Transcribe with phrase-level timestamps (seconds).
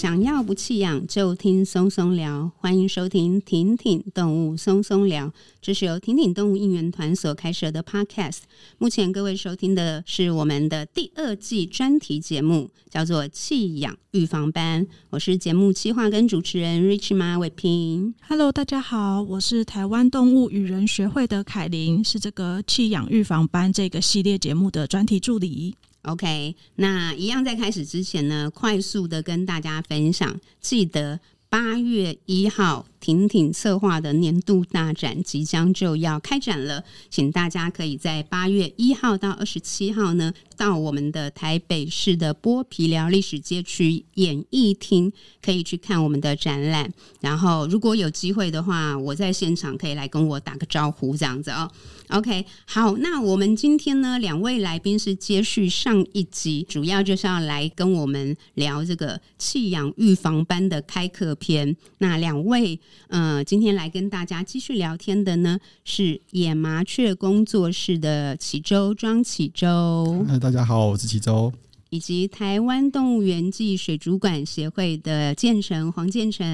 [0.00, 5.30] 想要不弃养就听松松聊，欢迎收听婷婷动物松松聊。
[5.60, 8.38] 这是由婷婷动物应援团所开设的 Podcast。
[8.78, 14.86] 目前各位收听的是我们的第二季专题节目，叫做弃养预防班。
[15.10, 18.14] 我是节目企划跟主持人 Rich 马伟平。
[18.26, 25.74] Hello，大家好，我是台湾动物与人学会的凯琳，是这个弃养预防班这个系列节目的专题助理。
[26.02, 32.86] OK，那一样在开始之前呢，快速的跟大家分享，记得八月一号。
[33.00, 45.10] 婷婷策划的年度大展即将就要开展了，请大家可以在八月一号到二十七号呢，到我们的台北市的剥皮寮历史街区演艺厅，
[45.40, 46.92] 可以去看我们的展览。
[47.22, 51.70] 然后如果有机会的话，我在现场可以来跟我打个招呼，这样子哦。
[52.08, 61.76] OK，好，那我们今天呢，两位来宾是接续上一集，主要就是要来跟我们聊这个弃养预防班的开课篇。
[61.98, 62.78] 那两位。
[63.08, 70.24] 呃，今天来跟大家继续聊天的呢，是野麻雀工作室的启周庄启周。
[70.28, 71.52] 嗨，大家好，我是启周。
[71.90, 76.46] 以及台湾动物园暨水族馆协会的建成黄建成。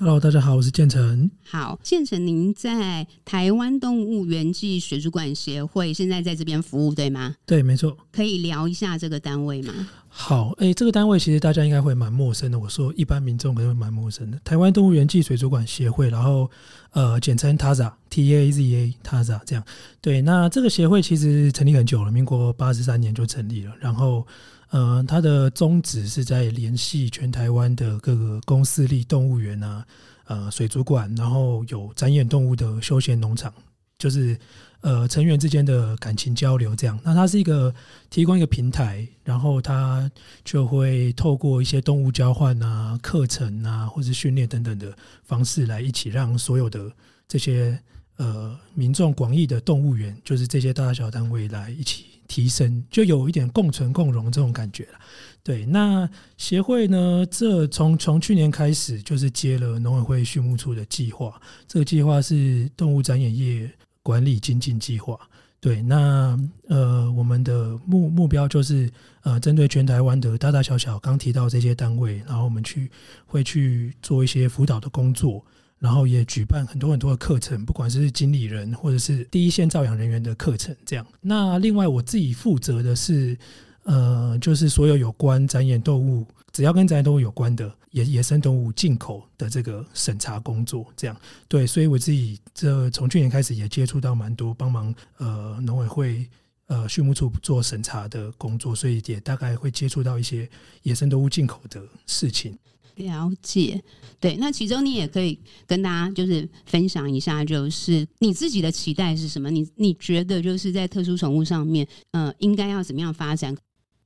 [0.00, 1.30] Hello，大家好，我是建成。
[1.42, 7.34] 好，建成，您在台湾动物园暨水族馆协会现在在这边服务，对吗？
[7.44, 7.94] 对，没错。
[8.10, 9.74] 可以聊一下这个单位吗？
[10.08, 12.58] 好，哎、欸，这个单位其实大家应该会蛮陌生的。
[12.58, 14.40] 我说一般民众可能会蛮陌生的。
[14.42, 16.50] 台湾动物园暨水族馆协会，然后
[16.92, 19.62] 呃，简称 TAZA，T A Z A，TAZA 这样。
[20.00, 24.26] 对，那这个协会其实成立很久了，民国八十三年就成立了，然后。
[24.70, 29.86] 呃，它的宗旨是在联系全台湾的各个公私立动物园啊，
[30.26, 33.50] 呃，水族馆，然后有展演动物的休闲农场，
[33.96, 34.38] 就是
[34.82, 37.00] 呃成员之间的感情交流这样。
[37.02, 37.74] 那它是一个
[38.10, 40.10] 提供一个平台，然后它
[40.44, 44.94] 就会透过一些动物交换啊、课程啊，或者训练等等的
[45.24, 46.92] 方式来一起让所有的
[47.26, 47.80] 这些
[48.16, 52.17] 呃民众广义的动物园，就是这些大大小小单位来一起。
[52.28, 54.98] 提升就有一点共存共荣这种感觉了，
[55.42, 55.66] 对。
[55.66, 63.68] 那协会呢，这从从去年开始就是接了农委会畜牧处的计划，这个计划是动物展演业
[64.02, 65.18] 管理精进计划。
[65.60, 66.38] 对，那
[66.68, 68.88] 呃，我们的目目标就是
[69.22, 72.88] 呃，针对全台湾的大大小小刚提到这些单位，然后我们去
[73.26, 75.44] 会去做一些辅导的工作。
[75.78, 81.06] 然后也举办很多很多的课程，不管是经理人或者是第一线照养人员的课程，这样。
[81.20, 83.38] 那另外我自己负责的是，
[83.84, 91.16] 呃，就是所有有关展演动物，只要跟展演动物有关的野野生动物进口的这个审查工作，这样。
[91.46, 96.28] 对，所以我自己这从去年开始也接触到蛮多帮忙呃农委会
[96.68, 100.48] 呃畜牧处做审查的工作，所以也大概会接触到一些
[100.84, 102.56] 野生动物进口的事情。
[102.94, 103.80] 了解，
[104.18, 109.48] 对，那其中你也可以跟大家就是分享一下，就是你自己的期待是什么？
[109.50, 113.56] 你你觉得就是在特殊宠物上面，呃，应该要怎么样发展？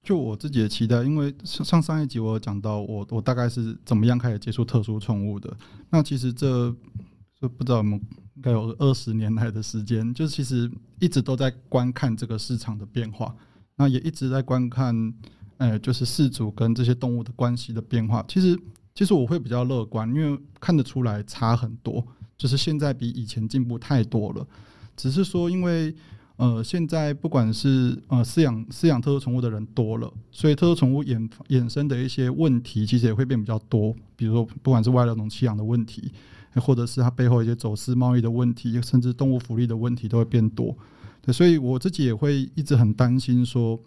[0.03, 5.57] 就我自己的期待，因为上上一集我有讲到我，我我大概是怎么样开始接触特殊宠物的。
[5.89, 6.75] 那其实这
[7.41, 7.99] 这不知道我们
[8.35, 10.71] 应该有二十年来的时间，就是其实
[11.01, 13.35] 一直都在观看这个市场的变化，
[13.77, 15.15] 那也一直在观看，
[15.59, 18.25] 呃，就是饲主跟这些动物的关系的变化。
[18.29, 18.59] 其实。
[18.95, 22.07] 其实我会比较乐观，因为看得出来差很多，
[22.37, 24.47] 就是现在比以前进步太多了。
[24.95, 25.95] 只是说，因为
[26.37, 33.97] 呃，现在不管是呃饲养饲养特殊宠物的人多了，所以特殊宠物衍衍生的一些问题，其实也会变比较多。
[34.15, 36.13] 比如说，不管是外来种弃养的问题，
[36.61, 40.77] 或者是它背后一些走私贸易的问题，甚至动物福利的问题，都会变多。
[41.21, 43.79] 对，所以我自己也会一直很担心说，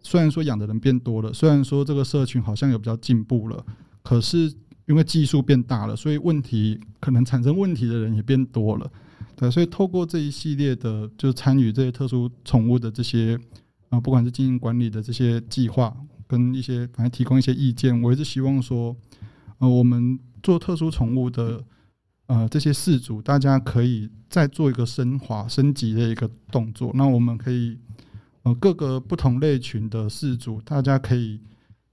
[0.00, 3.64] 虽然说养的人变多了，虽然说这个社群好像有比较进步了。
[4.02, 4.52] 可是
[4.86, 8.90] 因为技术变大了，所以问题可能产生问题的人也变多了，
[9.36, 13.38] 对，所以透过这一系列的，就参与这些特殊宠物的这些
[13.90, 18.96] 啊，不管是经营管理的这些计划，跟一些反正提供一些意见，我一直希望说，
[19.58, 21.62] 呃，我们做特殊宠物的
[22.26, 26.90] 呃这些事主，大家可以再做一个升华、升级的一个动作。
[26.94, 27.78] 那我们可以
[28.42, 31.40] 呃各个不同类群的事主，大家可以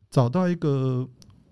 [0.09, 1.07] 找到一个。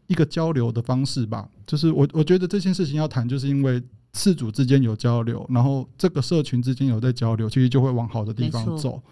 [0.09, 3.83] 一个交流的方式吧，就是我我觉得这件事情要谈，就是因为
[4.13, 9.03] 事主之间有交流，然后这个社群之间有在交流，其实就会往好的地方走。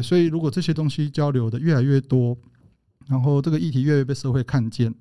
[0.00, 2.38] 所以如果这些东西交流的越来越多，
[3.08, 4.94] 然后这个议题越来越被社会看见，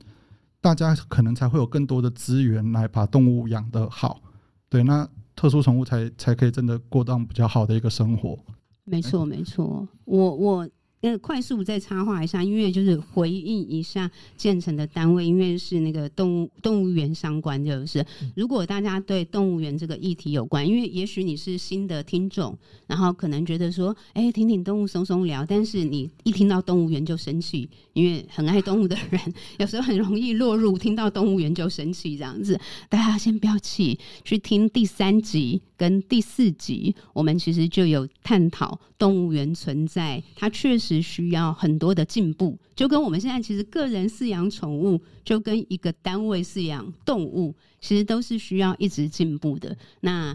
[0.62, 4.22] 大家可能才会有更多的资源来把动物养得好。
[4.70, 8.38] 对，那特殊宠物才才可以真的过到比较好的一个生活。
[8.84, 10.70] 没错，没错，我我。
[11.02, 18.04] 呃，快速再插话一下，因为就是回应一下建成的单位，因为是那个动物动物园相关，就是
[18.36, 22.58] 如果大家对动物园这个议题有关，因为也许你是新的听众，
[22.88, 29.22] 然后可能觉得说，哎、欸，听听动物松松聊，但是你一听到动物园就生气，因为很爱动物的人
[29.60, 32.60] 有时候很容易落入听到动物园就生气这样子。
[32.90, 40.87] 大家先不要气，去听第三集跟第四集，我们其实就有探讨动物园存在，它确实。
[40.88, 49.76] 是需要很多的进步，就跟我们现在其实个人饲养宠物，就跟一个单位饲养动物，其实都是需要一直进步的。
[50.00, 50.34] 那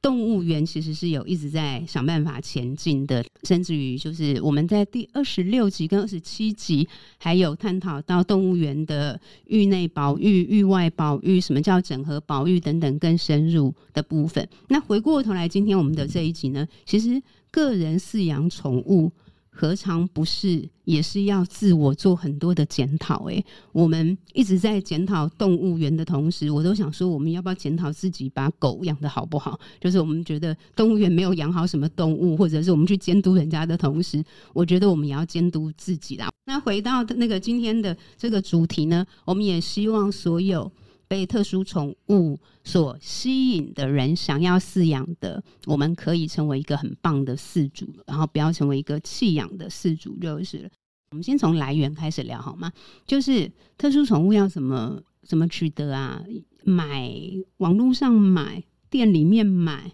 [0.00, 6.86] 动物园其实是有一直在想办法前进的，甚至于就是我们在第二十六集跟二十七集，
[7.18, 14.46] 还有探讨到动物园的域内保育、域外保育，什么叫整合保育等等更深入的部分。
[14.68, 17.20] 那回过头来，今天我们的这一集呢，其实
[17.50, 19.10] 个人饲养宠物。
[19.60, 23.24] 何尝不是也是要自我做很多的检讨？
[23.24, 29.58] 诶，我们一直在检讨动物园的同时，我都想说，我们要不要检讨自己把狗养得好不好？
[29.80, 36.30] 就是我们觉得动物园没有养好什么动物，或者是我们去监督人家的同时，我觉得我们也要监督自己啦。
[36.46, 40.70] 那回到那个今天的这个主题呢，我们也希望所有。
[41.08, 50.70] 被特殊宠物所吸引的人，想要饲养的，我们可以成为一个很棒的饲主，然后不要成为一个弃养的饲主就是。
[51.10, 52.70] 我们先从来源开始聊好吗？
[53.06, 56.22] 就是特殊宠物要怎么怎么取得啊？
[56.64, 57.10] 买
[57.56, 59.90] 网络上买，店里面买，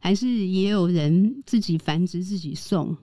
[0.00, 2.96] 还是也有人自己繁殖自己送？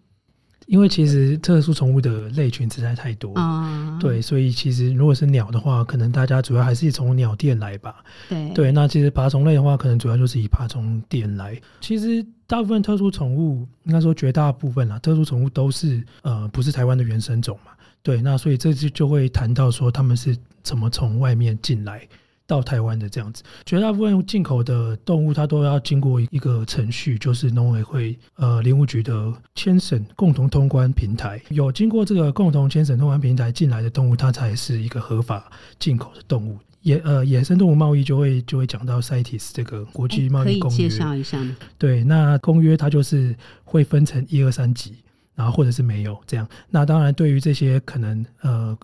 [0.65, 8.03] 因为其实特殊宠物的类群实在太多，啊、对，所以其实如果是鸟的话，可能大家主要还是从鸟店来吧。
[8.27, 11.59] 对，对，那其实爬虫类的话，可能主要就是以爬虫店来。
[11.81, 17.71] 其实大部分特殊宠物，应该说绝大部分啦，特殊宠物都是呃不是台湾的原生种嘛。
[18.01, 22.07] 对，那所以这就就会谈到说他们是怎么从外面进来。
[22.47, 36.57] 到台湾的这样子，绝大部分进口的动物，它都要经过一个程序，就是农委会、呃林务局的签审共同通关平台，有经过这个共同签审通关平台进来的动物，它才是一个合法进口的动物。
[36.81, 41.57] 野呃野生动物贸易就会就会讲到 CITES 这个国际贸易公约，可以介绍一下吗？
[41.80, 44.94] 对，那公约它就是会分成一二三级。
[45.36, 48.78] 然后或者是没有这样，那当然对于这些可能呃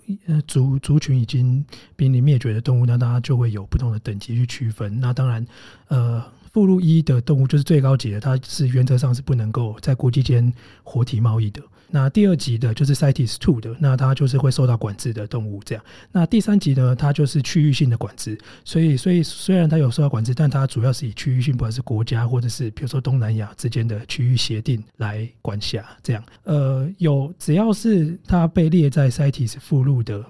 [0.45, 1.65] 族族群已经
[1.95, 4.99] 濒临灭绝的动物，那大家就会有不同的等级去区分。
[4.99, 5.45] 那当然
[5.87, 10.53] 呃附录一的动物就是最高级的，它是原则上是不能够在国际间
[10.83, 11.61] 活体贸易的。
[11.93, 15.83] 那第二级的就是 CITES Two 的，那它就是会受到管制的动物这样。
[16.11, 18.37] 那第三级呢，它就是区域性的管制。
[18.63, 26.23] 所以，所以虽然它有受到管制，但它主要是以区域性，不管是国家或者是比如说东南亚之间的区域协定来管辖这样。
[26.43, 30.23] 呃，有只要是它被列在 CITES 附录的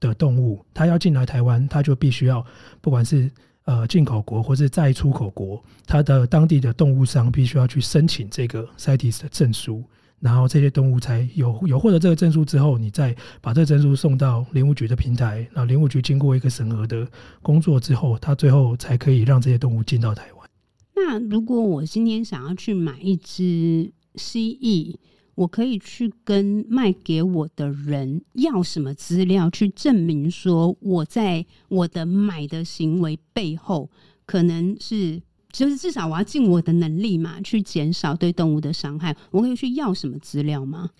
[0.00, 2.44] 的动物，它要进来台湾，它就必须要
[2.80, 3.30] 不管是
[3.66, 9.84] 呃进口国或是再出口国，它的当地的动物商必须要去申请这个 CITES 的证书。
[10.24, 17.06] 然后这些动物才有有获得这个证书之后，你再把这个证书送到林务局的平台，然后林务局经过一个审核的
[17.42, 20.48] 工作之后，它最后才可以让这些动物进到台湾。
[20.96, 24.96] 那如果我今天想要去买一只蜥蜴，
[25.34, 33.90] 我可以去跟卖给我的人要什么资料，去证明说我在我的买的行为背后
[34.24, 35.20] 可能是。
[35.54, 39.16] 就是至少我要尽我的能力嘛，去减少对动物的伤害。
[39.30, 40.90] 我可以去要什么资料吗？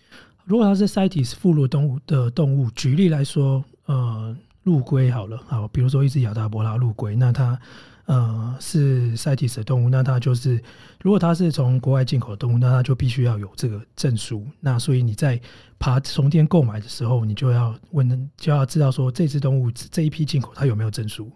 [0.44, 7.58] 如果它是 CITES 附录动物的动物，举例来说，呃，陆龟好了，好，比如说一只亚达伯拉陆龟，那它
[8.04, 10.62] 呃是 CITES 的动物，那它就是
[11.00, 14.46] 如果它是从国外进口的动物，那它就必须要有这个证书。
[14.61, 15.40] 那所以你在
[15.80, 21.28] 爬虫店购买的时候，你就要问，就要知道说这只动物这一批进口它有没有证书，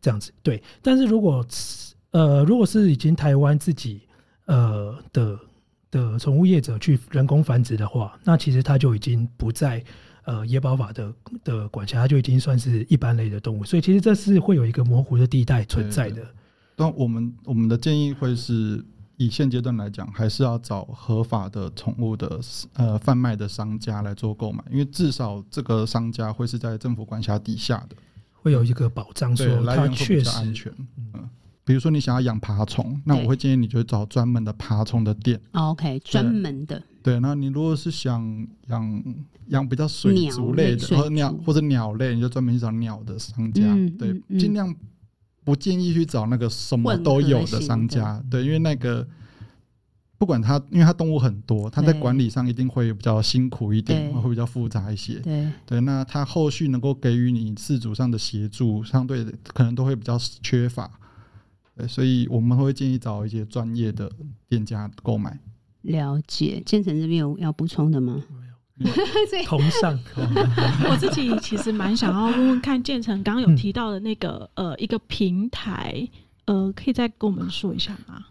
[0.00, 0.62] 这样子对。
[0.80, 1.44] 但是如果
[2.14, 4.02] 呃，如果是已经台湾自己
[4.46, 5.36] 呃的
[5.90, 9.82] 的宠物业者去人工繁殖的话，那其实它就已经不在
[10.22, 16.24] 呃野保法的的管辖，它就已经算是一般类的动物，所以其实这是会有一个模糊的地带存在的。
[16.76, 18.80] 那我们我们的建议会是
[19.16, 22.38] 以现阶段来讲，还是要找合法的宠物的
[22.74, 27.96] 呃贩卖的商家来做购买，因为至少这个商家会是在政府管辖底下的，
[28.34, 31.28] 会有一个保障说，说它确实安全，嗯。
[31.64, 35.40] 比如说你想要养爬虫，那我会建议你就找专门的爬虫的店。
[35.52, 36.82] OK，专门的。
[37.02, 39.04] 对，那你如果是想养
[39.48, 43.62] 养比较水族类的，或鸟或者鸟类，你就专门去找鸟的商家。
[43.66, 44.76] 嗯、对，尽、嗯、量
[45.44, 48.22] 不建议去找那个什么都有的商家。
[48.30, 49.06] 对，因为那个。
[50.16, 55.16] 不管它，因为它动物很多，它在管理上一定会比较辛苦一点，会比较复杂一些。
[55.18, 60.90] 对对，那它后续能够给予你自主上的协助，相对可能都会比较缺乏。
[61.76, 64.10] 对，所以我们会建议找一些专业的
[64.48, 65.38] 店家购买。
[65.82, 68.22] 了解，建成这边有要补充的吗？
[68.76, 68.94] 没有，
[69.44, 69.98] 同上。
[70.88, 76.08] 我自己其实蛮想要问问看，建成刚刚有提到的那个、嗯、呃一个平台，
[76.46, 78.24] 呃，可以再跟我们说一下吗？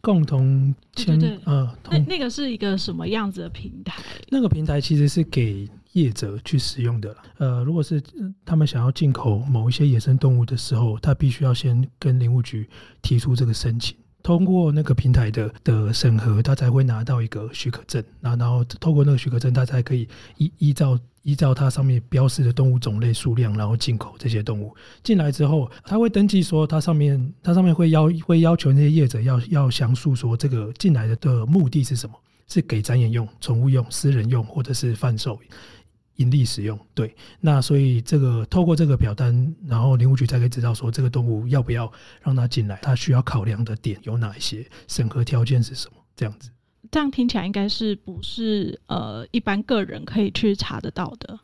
[0.00, 4.00] 共同签，对对对呃，那那个是一个什么样子的平台？
[4.30, 7.16] 那个平台其实是给业者去使用的。
[7.38, 8.02] 呃，如果是
[8.44, 12.68] 他们想要进口某一些野生动物的时候，他必须要先跟林务局
[13.02, 13.96] 提出这个申请。
[14.22, 18.02] 通过那个平台的的审核，他才会拿到一个许可证。
[18.20, 24.74] 那然后透过那个许可证，他才可以依依照依照它上面标示的动物种类数量，然后进口这些动物
[25.04, 32.16] 进来之后，他会登记说，它上面它上面会要会要求那些业者要要详述说这个进来的的目的是什么，
[32.48, 35.38] 是给展演用、宠物用、私人用，或者是贩售。
[36.16, 41.90] 盈利使用，对，那所以这个透过这个表单，然后林务局才可以知道说这个动物要不要
[42.22, 46.50] 让它进来，它需要考量的点有哪一些，审核条件是什么，这样子。
[46.90, 51.38] 这样听起来应该是不是呃一般个人可以去查得到的？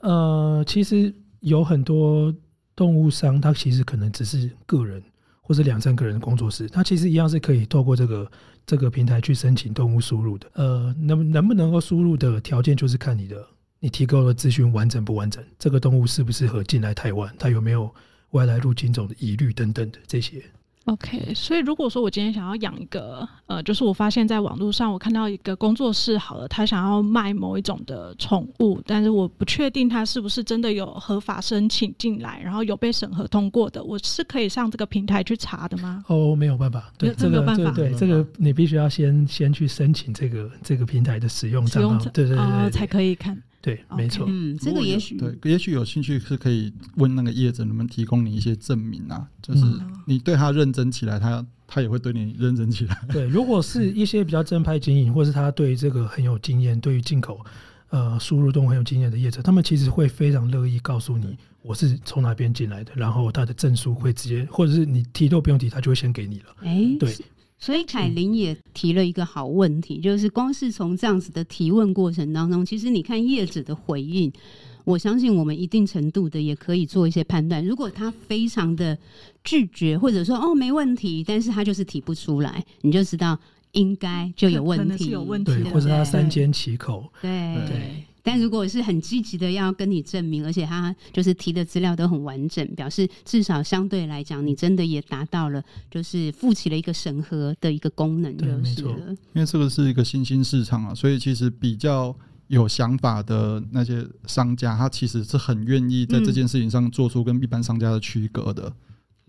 [0.00, 2.34] 呃，其实有很多
[2.74, 5.02] 动物商，他其实可能只是个人
[5.42, 8.28] 或者两三个人的工作室，他其实一样是可以透过这个
[8.66, 10.50] 这个平台去申请动物输入的。
[10.54, 13.46] 呃，能能不能够输入的条件就是看你的。
[13.80, 15.44] 你提供的资讯完整不完整？
[15.58, 17.32] 这个动物适不适合进来台湾？
[17.38, 17.92] 它有没有
[18.30, 20.42] 外来入侵种的疑虑等等的这些
[20.86, 36.02] ？OK，所以如果说我今天想要养一个，呃，就是我发现在网络上我看到一个工作室，好了，他想要卖某一种的宠物，但是我不确定他是不是真的有合法申请进来，然后有被审核通过的，我是可以上这个平台去查的吗？
[36.08, 43.40] 哦，没有办法，对，这个，没有办法，对，这个你必须要先先去申请这个这个平台的使用账号，对对对，对，呃，才可以看。
[43.60, 44.24] 对，没错。
[44.28, 49.64] 嗯，这个也许对，也许有兴趣是可以问那个业者能不能提供你一些证明啊，就是
[50.06, 52.96] 你对他认真起来，他他也会对你认真起来。
[53.12, 57.44] 对，如果是一些比较正派经营，或是他对这个很有经验，对于进口
[57.90, 66.46] 呃输入动物很有经验的业者，他们其实会非常乐意告诉你我是从哪边进来的，然后他的证书会直接，或者是你提都不用提，他就会先给你了。
[66.60, 67.12] 哎，对。
[67.58, 74.32] 所以凯琳也提了一个好问题，就是光是从这样子的提问过程当中，其实你看业者的回应，
[74.84, 77.64] 我相信我们一定程度的也可以做一些判断。
[77.64, 78.96] 如果他非常的
[79.42, 83.38] 拒绝，或者说哦没问题，但是他就是提不出来，你就知道
[83.72, 87.54] 应该就有问题，有问题，或者他三缄其口，对。
[87.56, 99.16] 对对但如果是很积极的要跟你证明，而且他就是提的资料都很完整，表示至少相对来讲，你真的也达到了，就是负起了一个审核的一个功能，就是了。
[99.32, 102.14] 因为这个是一个新兴市场啊，所以其实比较
[102.48, 108.70] 有想法的那些商家，他其实是很愿意在这件事情上做出跟一般商家的区隔的。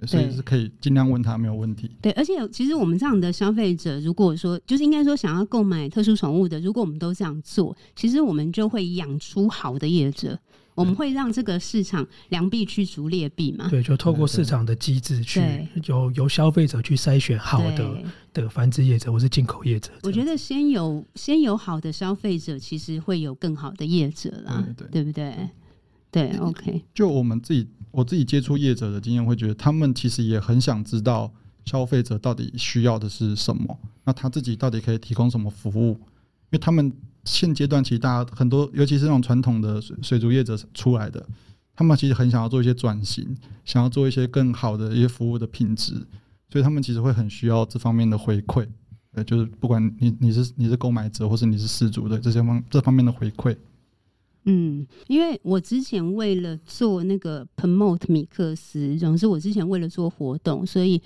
[0.06, 1.91] 所以是可以尽量问他没有问题。
[2.01, 10.39] 对，而且其实我们这样的消费者，如果说就是应该说想要购买特殊宠物的，如果我们都这样做，其实我们就会养出好的业者，
[10.75, 13.68] 我们会让这个市场良币驱逐劣币嘛。
[13.70, 15.41] 对，就透过市场的机制去
[15.86, 17.98] 由由消费者去筛选好的
[18.34, 19.91] 的繁殖业者或是进口业者。
[20.03, 25.50] 我觉得先有先有好的消费者，其实会有更好的业者啦，对，对，对，对不对？
[26.12, 26.84] 对，OK。
[26.94, 27.68] 就我们自己。
[27.91, 31.31] 我自己接触业者的经验，会觉得他们其实也很想知道
[31.65, 35.93] 消费者到底需要的是什么，那他自己到底可以提供什么服务？
[36.51, 36.91] 因为他们
[37.25, 41.24] 现阶段其实大家很多，尤其是那种传统的水水族业者出来的，
[41.75, 45.93] 他们其实很想要做一些转型，想要做一些更好的一些服务的品质，
[46.51, 48.67] 所以他们其实会很需要这方面的回馈，
[49.13, 53.55] 呃，就是不管你你是你是购买者或是你是饲主的这些方这方面的回馈。
[54.46, 61.01] 嗯，因为我之前为了做那个 promote 米克斯，总之我之前为了做活动，所以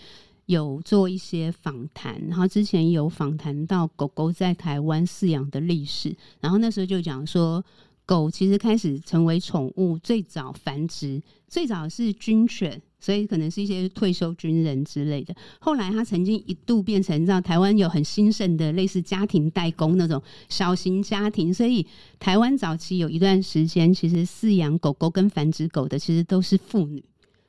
[0.46, 2.22] 有做一些访谈。
[2.28, 7.64] 然后之前有访谈到狗狗在台湾饲养的历史，然后那时候就讲说，
[8.06, 12.82] 狗其实开始成为宠物最早繁殖，最早是军犬。
[13.00, 15.36] 所以可能是一些退休军人之类的。
[15.60, 21.54] 后来它曾经一度变成，让台湾有很兴盛的类似家庭代工那种小型家庭。
[21.54, 21.86] 所以
[22.18, 27.04] 台湾早期有一段时间，其实饲养狗狗跟繁殖狗的其实都是妇女，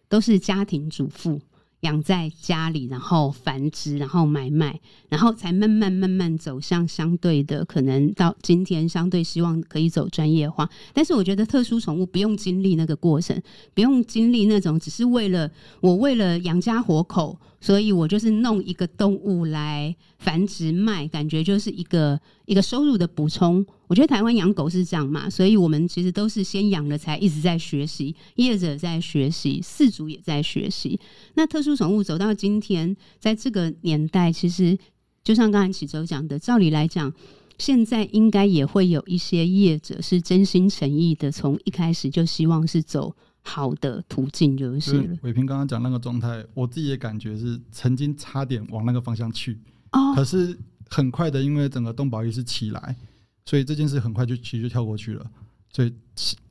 [0.09, 1.41] 都是家庭主妇。
[1.85, 10.69] 养在家里，然后繁殖，然后买卖，然后才慢慢慢慢走向相对的，可能到今天相对希望可以走专业化。
[10.93, 13.41] 但是我觉得特殊宠物不用经历那个过程，
[13.75, 15.51] 不用经历那种只是为了
[15.81, 17.39] 我为了养家活口。
[17.61, 23.65] 所以我就是弄一个动物来繁殖卖，感觉就是一个一个收入的补充。
[23.87, 30.99] 我觉得台湾养狗是这样嘛，所以我们其实都是先养了才一直在学习，业者在学习，饲主也在学习。
[31.35, 34.77] 那特殊宠物走到今天，在这个年代，其实
[35.23, 37.13] 就像刚才启洲讲的，照理来讲，
[37.59, 43.15] 现在应该也会有一些业者是真心诚意的，从一开始就希望是走。
[43.47, 45.19] 好的途径就是了。
[45.21, 49.61] 伟平刚刚讲那个状态，我自己的感觉是曾经差点往那个方向去，
[49.93, 50.59] 哦，可是
[50.91, 52.97] 很快的，因为整个动保意识起来，
[53.45, 55.31] 所以这件事很快就其实就跳过去了，
[55.71, 55.93] 所以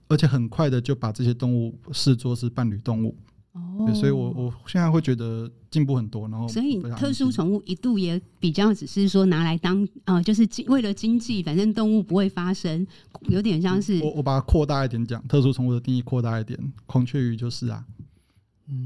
[0.07, 3.15] 而且很快的就把这些动物视作是伴侣动物。
[3.53, 12.85] 哦，所以我我现在会觉得进步很多，然后所以特殊宠物一度也比较只是说拿来当啊、呃，就是为了经济，反正动物不会发生，
[13.29, 18.02] 有点像是我我把它扩大一点讲，特殊宠物的定义扩大一点，孔雀鱼就是啊，嗯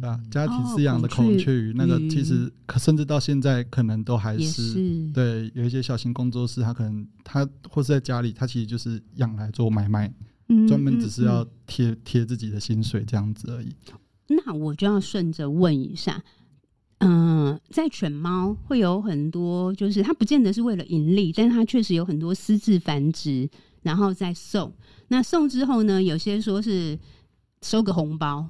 [0.02, 10.12] 啊，家庭饲养的孔雀鱼，那个其实可甚至到现在可能都还是，是对，有一些小型工作室，他可能他或是在家里，他其实就是养来做买卖，
[10.68, 13.72] 专门只是要贴贴自己的薪水这样子而已。
[14.28, 16.22] 那我就要顺着问一下，
[16.98, 23.48] 嗯、呃，在犬猫会有很多，就是它不见得是为了盈利，但它确实有很多私自繁殖，
[23.84, 24.74] 然后再送。
[25.10, 26.98] 那送之后呢，有些说是
[27.62, 28.46] 收个红包，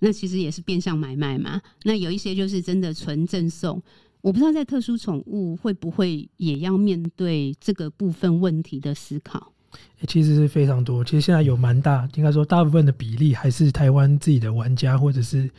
[0.00, 1.60] 那其实也是变相买卖嘛。
[1.82, 3.82] 那有一些就是真的纯赠送，
[4.20, 9.52] 我不知道在特殊宠物会不会也要面对这个部分问题的思考。
[10.06, 11.04] 其实是非常多。
[11.04, 15.50] 其实现在有蛮大，应该说大部分的比例还是台湾自己的玩家，或者是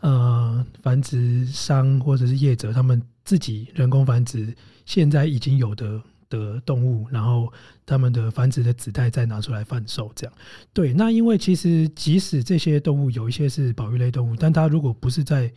[0.00, 7.52] 呃繁殖商或者是业者，他们自己人工繁殖现在已经有的的动物，然后
[7.84, 10.34] 他们的繁殖的子代再拿出来贩售，这样。
[10.72, 15.52] 对，那因为其实即使这些动物有一些是保育类动物，但它如果不是在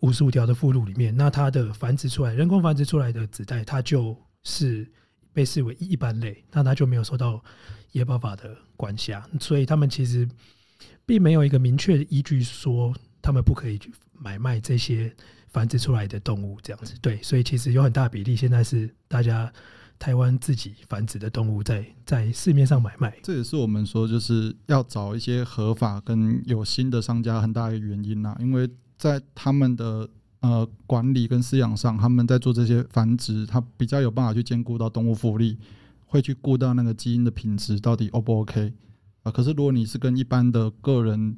[0.00, 4.90] 五十五条的附录里面，那它的繁殖出来人工繁殖出来的子代，它就是。
[5.34, 7.42] 被视为一般类，那它就没有受到
[7.92, 10.28] 野保法的管辖，所以他们其实
[11.06, 15.10] 并没有一个明确的依据说他们不可以去买卖这些
[15.48, 16.94] 繁殖出来的动物这样子。
[17.00, 19.50] 对，所以其实有很大比例现在是大家
[20.02, 23.16] 台湾自己繁殖的动物在在市面上买卖。
[23.22, 30.08] 这也是我们说就是要找一些合法跟有心的商家很大的原因呐，因为在他们的。
[30.44, 35.56] 呃，管理跟饲养上，他们在做这些繁殖，他比较有办法去兼顾到动物福利，
[36.04, 38.72] 会去顾到那个基因的品质到底 O 不 OK
[39.22, 41.36] 啊、可是如果你是跟一般的个人，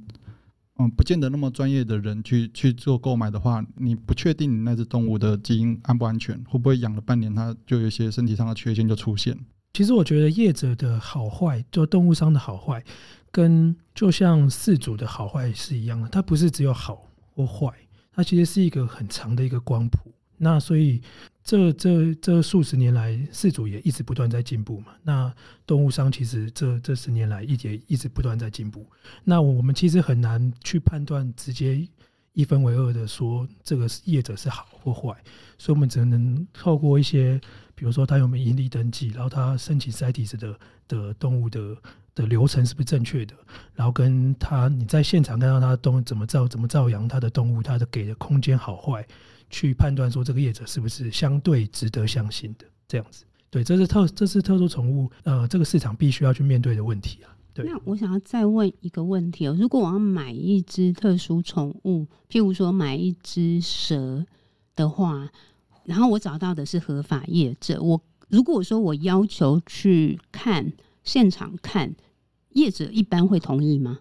[0.78, 9.38] 嗯，不见得那么专业的人去去做购买的话，你不确定你那只动物的基因安不安全，会不会养了半年它就有一些身体上的缺陷就出现？
[9.72, 12.84] 其实我觉得业者的好坏，就动物商的好坏，
[13.30, 17.72] 跟就像饲主的好坏是一样的，它不是只有好或坏。
[18.12, 21.00] 它其实是一个很长的一个光谱，那所以
[21.44, 24.94] 这这这数十年来，饲主也一直不断在进步嘛。
[25.02, 25.32] 那
[25.66, 28.86] 动物商其实这这十年来一直一直不断在进步。
[29.22, 31.86] 那我们其实很难去判断，直接
[32.32, 35.14] 一分为二的说这个业者是好或坏，
[35.58, 37.40] 所以我们只能透过一些，
[37.74, 41.76] 比如说他有没有盈利登记，然后他申请 CITES 的的动物的。
[42.16, 43.34] 的流程是不是正确的？
[43.74, 49.04] 然后跟他你在现场看到他的动物怎么照怎么照养他的动物，他的给的空间好坏，
[49.54, 53.24] 去判断说这个业者是不是相对值得相信的这样子。
[53.50, 57.30] 对，这是特这是特殊宠物呃这个市场必须要去面对的问题啊。
[57.52, 57.64] 对。
[57.64, 64.26] 那我想要再问一个问题哦，如果我要买一只特殊宠物，譬如说买一只蛇
[64.74, 65.30] 的话，
[65.84, 70.72] 然后我找到的是合法业者，我如果说我要求去看
[71.04, 71.94] 现场看。
[72.54, 73.98] 业者一般会同意吗？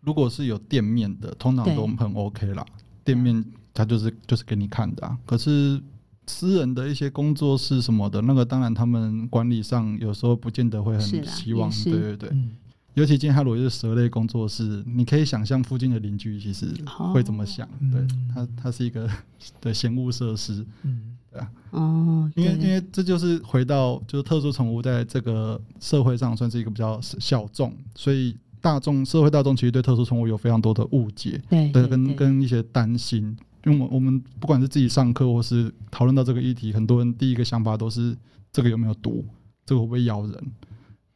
[0.00, 2.64] 如果是有店面的，通常都很 OK 啦。
[3.02, 5.18] 店面他就是就是给你看的啊。
[5.26, 5.80] 可是
[6.26, 11.70] 私人的一些工作室什么的，那个当然他们管理上有时候不见得会很希望。
[11.84, 12.50] 对对对，嗯、
[12.94, 16.72] 尤其今天哈罗是蛇类工作室，你可以想象附近的邻居其实
[17.12, 17.66] 会怎么想。
[17.66, 19.08] 哦、对，它它是一个
[19.60, 20.64] 的嫌物设施。
[20.82, 21.16] 嗯。
[21.32, 33.36] 对啊，哦，因为因为这就是回到就是特殊宠物在这个社会上算是一个比较小众，所以大众社会大众其实对特殊宠物有非常多的误解，对，对，跟跟一些担心。
[33.64, 38.16] 因为我们我们不管是自己上课或是讨论到这个议题，很多人第一个想法都是
[38.52, 39.24] 这个有没有毒，
[39.66, 40.52] 这个会不会咬人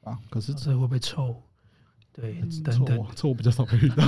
[0.03, 0.19] 啊？
[0.31, 1.35] 可是这个会不会臭？
[2.13, 4.05] 对，错 等等，臭比较少被遇到，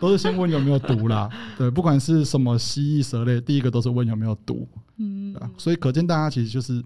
[0.00, 1.30] 都是先问有没有毒啦。
[1.56, 4.66] 对，不管是什么蜥蜴、蛇类，第一个都是问有没有毒。
[4.96, 6.82] 嗯，所以可见大家其实就是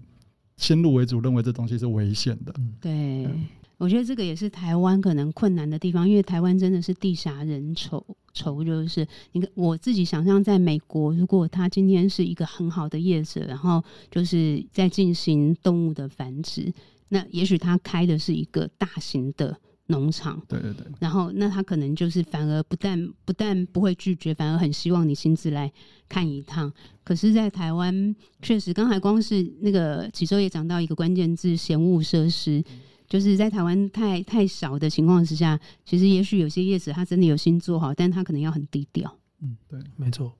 [0.57, 2.53] 先入为主，认为这东西是危险的。
[2.79, 3.23] 对。
[3.23, 3.31] 对
[3.77, 16.73] 我觉得这个也是台湾可能困难的地方，因为台湾真的是地狭人稠稠，就是你看我自己想象，在美国，如果他今天是一个很好的业者，然后就是在进行动物的繁殖，
[17.09, 25.71] 那也许他开的是一个大型的农场，对对对，然后那他可能就是反而不但不但不会拒绝，反而很希望你亲自来
[26.09, 26.73] 看一趟。
[27.03, 32.63] 可是，在台湾确实，刚才光是那个启洲也讲到一个关键字：嫌恶设施。
[33.07, 39.15] 就是在台湾太太少的情况之下，其实也许有些业者他真的有心做好，但他可能要很低调。
[39.41, 40.33] 嗯，对，没错。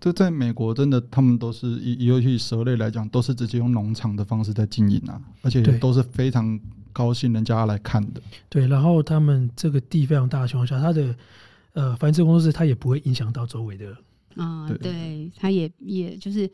[0.00, 6.60] 这在美国真的，他们都是以尤其蛇类来讲，都是直接用农场的方式在经营啊，而且都是非常
[6.92, 8.22] 高兴人家来看的。
[8.48, 11.16] 对，然后他们这个地非常大的情况下，他的
[11.72, 13.90] 呃繁殖工作室它也不会影响到周围的。
[14.36, 16.48] 啊、呃，对，他也也就是。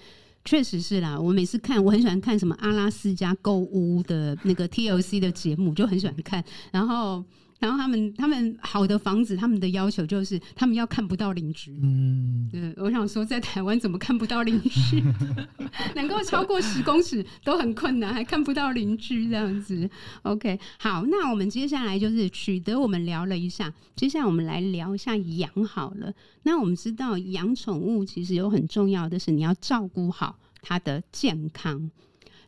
[0.45, 7.25] 确实是啦，我每次看，我很喜欢看什么阿拉斯加购物的那个 TLC 的节目，就很喜欢看，然后。
[7.61, 11.79] 然后他们他们好的房子，他们的要求就是他们要看不到邻居。
[11.83, 15.03] 嗯，对，我想说，在台湾怎么看不到邻居？
[15.95, 19.89] 能够超过十公尺都很困难，还看不到邻居这样子。
[20.23, 26.13] OK，好，那我们接下来就是取得，我们聊了一下，接下来我们来聊一下养好了。
[26.45, 31.91] 那我们知道养宠物其实有很重要的是，你要照顾好它的健康。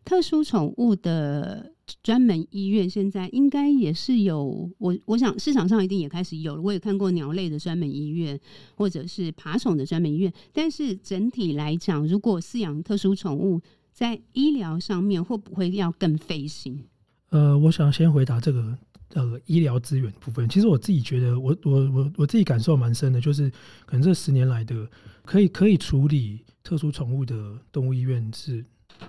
[0.05, 1.71] 特殊宠物的
[2.03, 6.63] 专门医院现在应该也是有，我我想市场上一定也开始有了。
[6.63, 8.39] 我也看过鸟类的专门医院，
[8.75, 10.33] 或者是爬虫的专门医院。
[10.53, 13.61] 但是整体来讲，如果饲养特殊宠物，
[13.93, 16.85] 在医疗上面会不会要更费心？
[17.31, 18.77] 呃，我想先回答这个
[19.15, 20.49] 呃医疗资源部分。
[20.49, 23.51] 其实我自己觉得我，我我我我自己感受蛮深的，就是
[23.85, 24.89] 可能这十年来的
[25.25, 28.65] 可以可以处理特殊宠物的动物医院是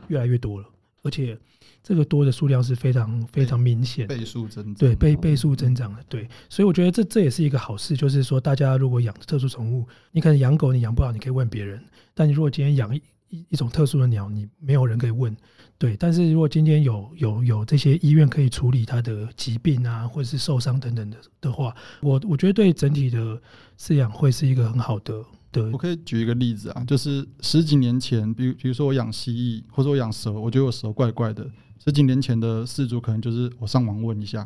[0.08, 0.68] 越来越多了。
[1.04, 1.38] 而且
[1.84, 15.36] 这个多的数量是非常非常明显，倍数增长，对，倍倍数增长的，对，所以我觉得这这也是一个好事，就是说大家如果养特殊宠物，你可能养狗你养不好，你可以问别人，但你如果今天养一一一种特殊的鸟，你没有人可以问，
[15.78, 23.42] 对，但是如果今天有有有这些医院可以处理它的疾病啊，或者是受伤等等的的话，我我觉得对整体的
[23.78, 25.22] 饲养会是一个很好的。
[25.54, 31.48] 对，我可以举一个例子啊，就是十几年前，比如比如说我养蜥蜴，或者我养蛇，我觉得我蛇怪怪的。
[31.78, 34.40] 十几年前的事主可能就是我上网问一下，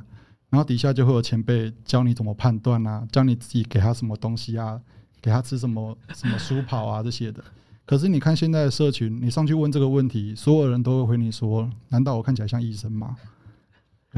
[0.50, 4.82] 然后底下就会有前辈教你怎么判断啊，教你自己给他什么东西啊，
[5.22, 7.42] 给他吃什么什么 舒跑啊这些的。
[7.86, 13.16] 可是你看现在的社群，你上去问这个问题，所有人都会回你说：难道我看起来像医生吗？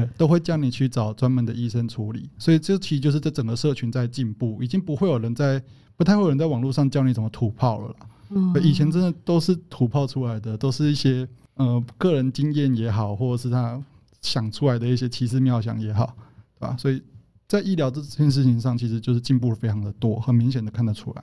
[0.04, 2.28] 对，都会叫你去找专门的医生处理。
[2.38, 5.62] 所以这其实就是这整个社群在进步，已经不会有人在。
[5.96, 7.96] 不太会有人在网络上教你怎么吐泡了啦。
[8.30, 13.78] 嗯，以前真的都是吐泡出来的，都是一些呃个人经验也好，或者是他
[14.22, 16.16] 想出来的一些奇思妙想也好，
[16.58, 16.74] 对吧？
[16.78, 17.02] 所以
[17.46, 21.22] 在医疗这件事情上，其实就是进步非常的多，很明显的看得出来。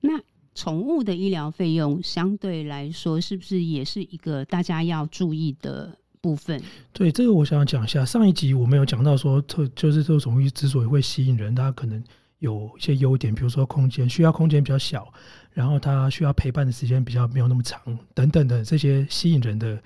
[0.00, 0.10] 那
[0.52, 6.62] 宠物的医疗费用相对来说，是不是也是一个大家要注意的部分？
[6.92, 8.04] 对，这个我想讲一下。
[8.04, 12.02] 上一集我们有讲到说，特就是这种宠物之所以会吸引人，它可能。
[12.40, 15.12] 有一些优点，比如说空间需要空间比较小，
[15.52, 17.80] 然后它需要陪伴的时间比较没有那么长，
[18.14, 19.76] 等等的这些吸引人的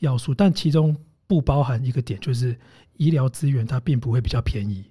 [0.00, 0.34] 要素。
[0.34, 0.96] 但其中
[1.28, 2.58] 不包含一个点，就是
[2.96, 4.84] 医疗资源它并不会比较便宜。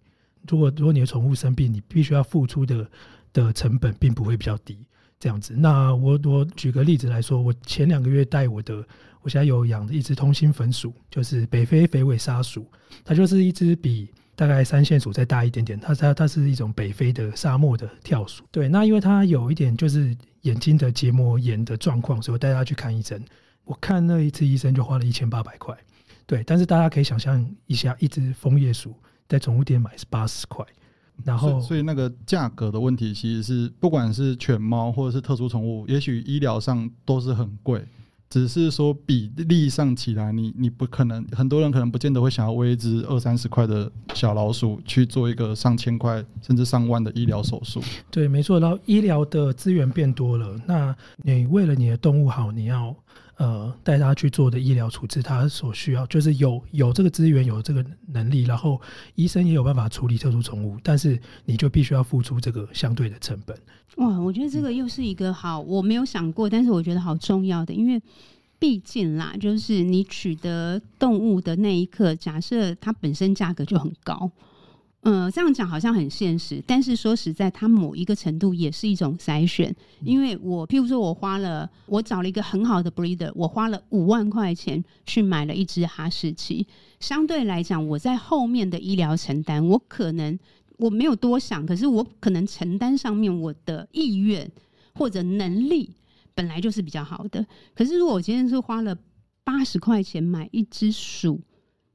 [0.48, 2.90] 如果如果你的宠物生病，你必须要付出的
[3.34, 4.78] 的成本并不会比较低。
[5.20, 8.82] 这样子，那我我举个例子来说，我前两个月带我的，
[9.22, 12.66] 我现在有养的一只通心粉鼠，就是北非肥尾沙鼠，
[13.04, 14.10] 它就是一只比。
[14.36, 18.42] 大概三线鼠再大一点点，它它它是一种北非的沙漠的跳鼠。
[18.50, 23.22] 对，那因为它有一点就是眼睛的结膜炎的状况，所以我带它去看医生。
[23.66, 25.78] 我看那一次医生就花了一千八百块。
[26.26, 28.96] 对，但是大家可以想象一下，一只枫叶鼠
[29.28, 30.66] 在宠物店买是八十块。
[31.26, 37.86] 然后，所以那个价格的问题其实是不管是犬猫或者是特殊宠物，也许医疗上都是很贵。
[38.30, 47.82] 只是说比例上起来，你你不可能，很多人可能不见得会想要为一只二三十块的小老鼠去做一个上千块甚至上万的医疗手术。
[48.12, 48.60] 对，没错。
[48.60, 52.96] 然后医疗的资源变多了，那你为了你的动物好，你要。
[53.40, 58.80] 呃，带他去做的医疗处置，他所需要就是有有这个资源，有这个能力，然后
[59.16, 63.58] 医生也有办法处理特殊宠物，但是你就必须要付出这个相对的成本。
[63.96, 68.02] 哇，我觉得这个又是一个好，我没有想过，但是我觉得好重要的，因为
[68.60, 74.30] 毕竟啦，就是你取得动物的那一刻，假设它本身价格就很高。
[75.02, 79.74] 呃，这样讲好像很现实，但是说实在，它某一个程度也是一种筛选。
[80.04, 86.68] 因为我譬如说，我花了，我找了一个很好的 breeder，我花了五万块钱去买了一只哈士奇。
[87.00, 90.38] 相对来讲，我在后面的医疗承担，我可能
[90.78, 94.52] 我没有多想，可是我可能承担上面我的意愿
[94.94, 95.90] 或者能力
[96.36, 97.46] 本来就是比较好的。
[97.74, 98.98] 可是如果我今天是花了
[99.46, 101.40] 八十块钱买一只鼠。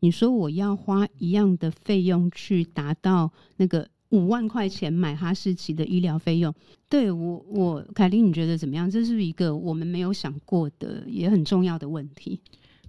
[0.04, 6.54] 你说我要花一样的费用去达到那个五万块钱买哈士奇的医疗费用，
[6.90, 8.90] 对我我凯琳你觉得怎么样？
[8.90, 12.38] 这是一个我们没有想过的也很重要的问题。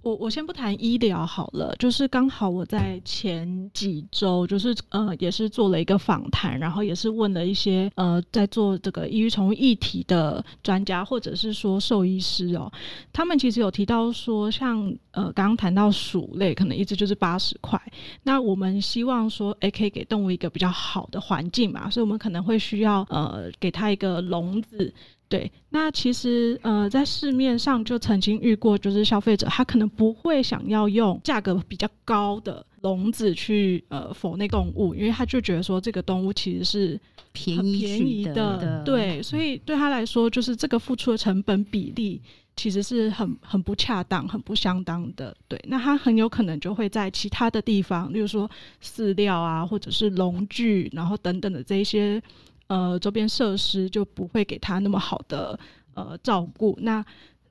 [0.06, 12.72] 我我先不谈医疗好了，就是刚好我在前几周，就是呃，也是做了一个访谈，然后也是问了一些呃，在做这个抑郁宠物议题的专家，或者是说兽医师哦，
[13.12, 17.80] 他们其实有提到说，像呃，刚刚谈到鼠类，可能一只就是八十块，
[18.22, 24.94] 那我们希望说，诶，可以给动物一个比较好的环境嘛，所以我们可能会需要呃，给它一个笼子。
[25.28, 37.00] 对，那其实呃，在市面上就曾经遇过，就是消费者他可能不会想要用价格比较高的笼子去呃否那动物，因为他就觉得说这个动物其实是
[37.32, 42.22] 便宜便宜的，的对，所以对他来说，就是这个付出的成本比例
[42.54, 45.36] 其实是很很不恰当、很不相当的。
[45.48, 48.48] 对，那他很有可能就会在其他的地方，例如说
[48.80, 52.22] 饲料啊，或者是笼具，然后等等的这一些。
[52.68, 55.58] 呃，周边设施就不会给他那么好的
[55.94, 57.04] 呃照顾，那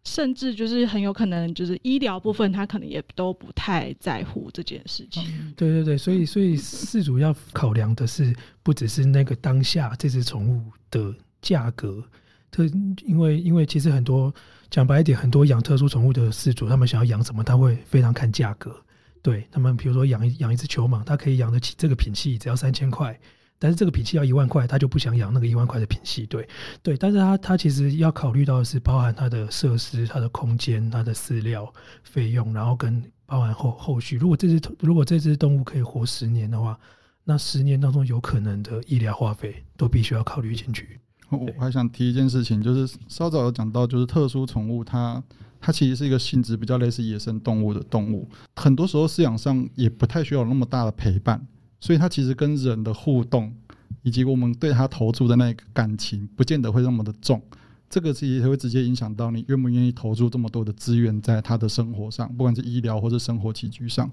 [0.03, 5.23] 甚至就是很有可能就是医疗部分，他可能也都不太在乎这件事情。
[5.55, 12.03] 对对对，所以所以饲主要考量的是不只是那个当下这只宠物的价格，
[12.51, 12.65] 特
[13.05, 14.31] 因为因为其实很多
[14.69, 18.75] 讲白一点，很多养特殊宠物的饲主，他们想要养什么，他会非常看价格。
[19.23, 23.19] 对他们，比如说养一养一只球蟒，他可以养得起这个品系，只要三千块。
[23.57, 26.47] 但是这个品系要一万块，他就不想养那个一万块的品系，对
[26.83, 26.97] 对。
[26.97, 34.17] 但是他他其实要考虑到的是包含他的设施、他的空间、他的饲料费用，然后跟包含后后续。
[34.17, 36.77] 如果这只如果这只动物可以活十年的话，
[37.23, 40.99] 那十年当中有可能的医疗花费都必须要考虑进去。
[41.29, 45.23] 我还想提一件事情，就是稍早有讲到，就是特殊宠物它
[45.59, 51.47] 它其实是一个性质比较类似野生动物的动物，很多时候饲养上也不太需要那么大的陪伴。
[51.85, 53.53] 所以它其实跟人的互动，
[54.01, 57.39] 以及我们对它投注的那个感情，不见得会那么的重。
[57.87, 64.11] 这个其实会直接影响到你愿不愿意投注这么多的资源在它的生活上，不管是医疗或者生活起居上。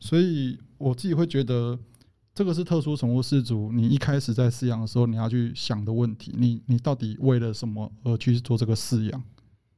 [0.00, 1.78] 所以我自己会觉得，
[2.34, 6.34] 这个是特殊宠物饲主，你一开始在饲养的时候，你要去想的问题。
[6.36, 9.22] 你你到底为了什么而去做这个饲养？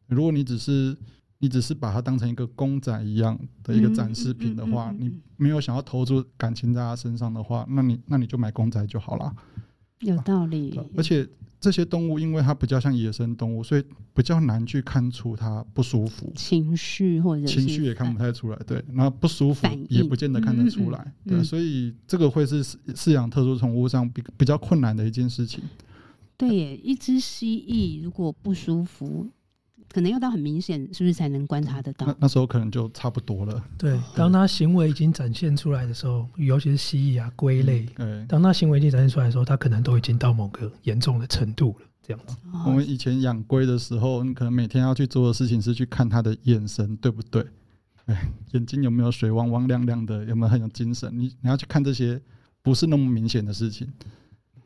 [0.07, 0.97] 如果你只是
[1.41, 9.33] 你只是把它当成一个公仔一样的一个展示品的话，你没有想要投注感情在它身上的话，那你那你就买公仔就好了。
[10.01, 10.77] 有道理。
[10.77, 11.29] 啊，而且
[11.61, 18.59] 这些动物因为它比较像野生动物，所以比较难去看出它不舒服情绪或者情绪也看不太出来。
[18.67, 21.13] 对，那不舒服也不见得看得出来。
[21.25, 25.63] 对，所以这个会是饲养特殊宠物上比比较困难的一件事情。
[26.37, 29.29] 对耶，一只蜥蜴如果不舒服。
[29.93, 32.07] 可能要到很明显，是不是才能观察得到？
[32.07, 33.65] 那那时候可能就差不多了。
[33.77, 41.87] 对，当他行为已经展现出来的时候，尤其是蜥蜴啊、龟类，嗯，当他行为已经展现出来的时候，他可能都已经到某个严重的程度了。
[42.03, 42.37] 这样子。
[42.65, 47.45] 我们以前养龟的时候，你可能每天要去做的事情是去看它的眼神，对不对？
[48.07, 50.25] 哎，眼睛有没有水汪汪亮亮的？
[50.25, 51.11] 有没有很有精神？
[51.13, 52.19] 你你要去看这些
[52.63, 53.87] 不是那么明显的事情。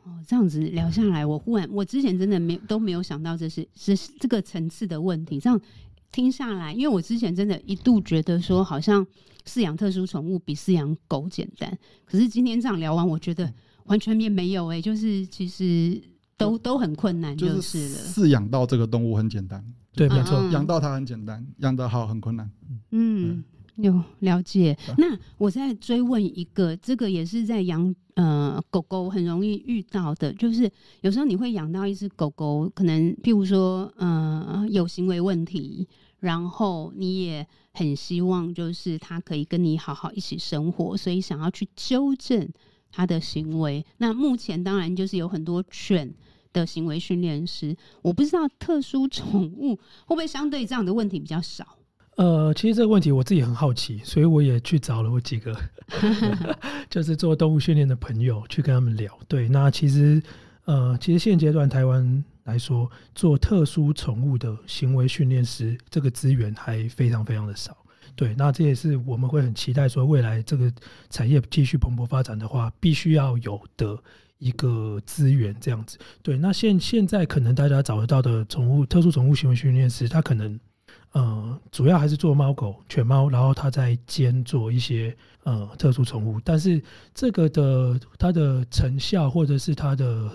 [0.03, 5.39] 哦，这样子聊下来，我忽然我之前真的没都没有想到这是是这个层次的问题。
[5.39, 5.59] 这样
[6.11, 9.05] 听下来，因为我之前真的一度觉得说，好像
[9.45, 11.77] 饲养特殊宠物比饲养狗简单。
[12.05, 13.51] 可是今天这样聊完，我觉得
[13.85, 16.01] 完全也没有哎、欸，就是其实
[16.35, 17.95] 都都很困难，就是了。
[17.95, 19.63] 饲养到这个动物很简单，
[19.93, 22.51] 对，没错，养到它很简单，养得好很困难。
[22.91, 23.43] 嗯。
[23.77, 35.87] 有了解，那我再追问一个，这个也是在养呃狗狗很容易遇到的，就是有时候你会养到一只狗狗，可能譬如说呃有行为问题，
[36.19, 42.47] 然后你也很希望就是它可以跟你好好一起生活，所以想要去纠正
[42.91, 43.83] 它的行为。
[43.97, 46.13] 那目前当然就是有很多犬
[46.53, 51.79] 的行为训练师，我不知道特殊宠物会不会相对这样的问题比较少。
[52.15, 55.55] 呃，其实这个问题我自己很好奇，所以我也去找了我几个
[56.89, 59.17] 就是做动物训练的朋友去跟他们聊。
[59.27, 60.21] 对，那其实
[60.65, 67.75] 呃，其实现阶段台湾来说，做特殊宠物的行为训练师这个资源还非常非常的少。
[68.15, 70.71] 对，那这也是我们会很期待说，未来这个
[71.09, 73.97] 产业继续蓬勃发展的话，必须要有的
[74.37, 75.97] 一个资源这样子。
[76.21, 80.59] 对，那现现在可能大家找得到的宠物特殊宠物行为训练师，他可能
[81.13, 86.79] 呃主要还是做猫狗犬猫，然后它在兼做一些呃特殊宠物，但是
[87.15, 90.29] 这个的它的成效或者是它的。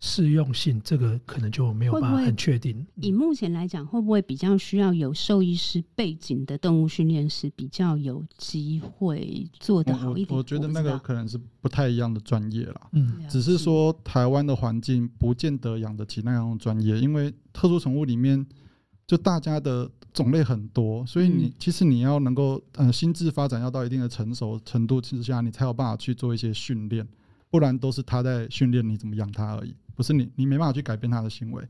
[0.00, 2.86] 适用性这个可能就没有办法很确定。
[2.96, 10.28] 以目前来讲，会不会比较需要有兽医师背景的动物训练师比较有机会做得好一点？
[10.32, 12.80] 我，我觉得那个可能是不太一样的专业啦。
[12.92, 18.44] 嗯，只是说台湾的环境不见得养得起那样的专业，因为特殊宠物里面
[19.06, 27.06] 就大家的种类很多，所以你、嗯、其实你要能够呃心智发展要到一定的成熟程度之下，你才有办法去做一些训练，
[27.50, 29.74] 不然都是他在训练你怎么养他而已。
[29.94, 31.62] 不是你，你没办法去改变他的行为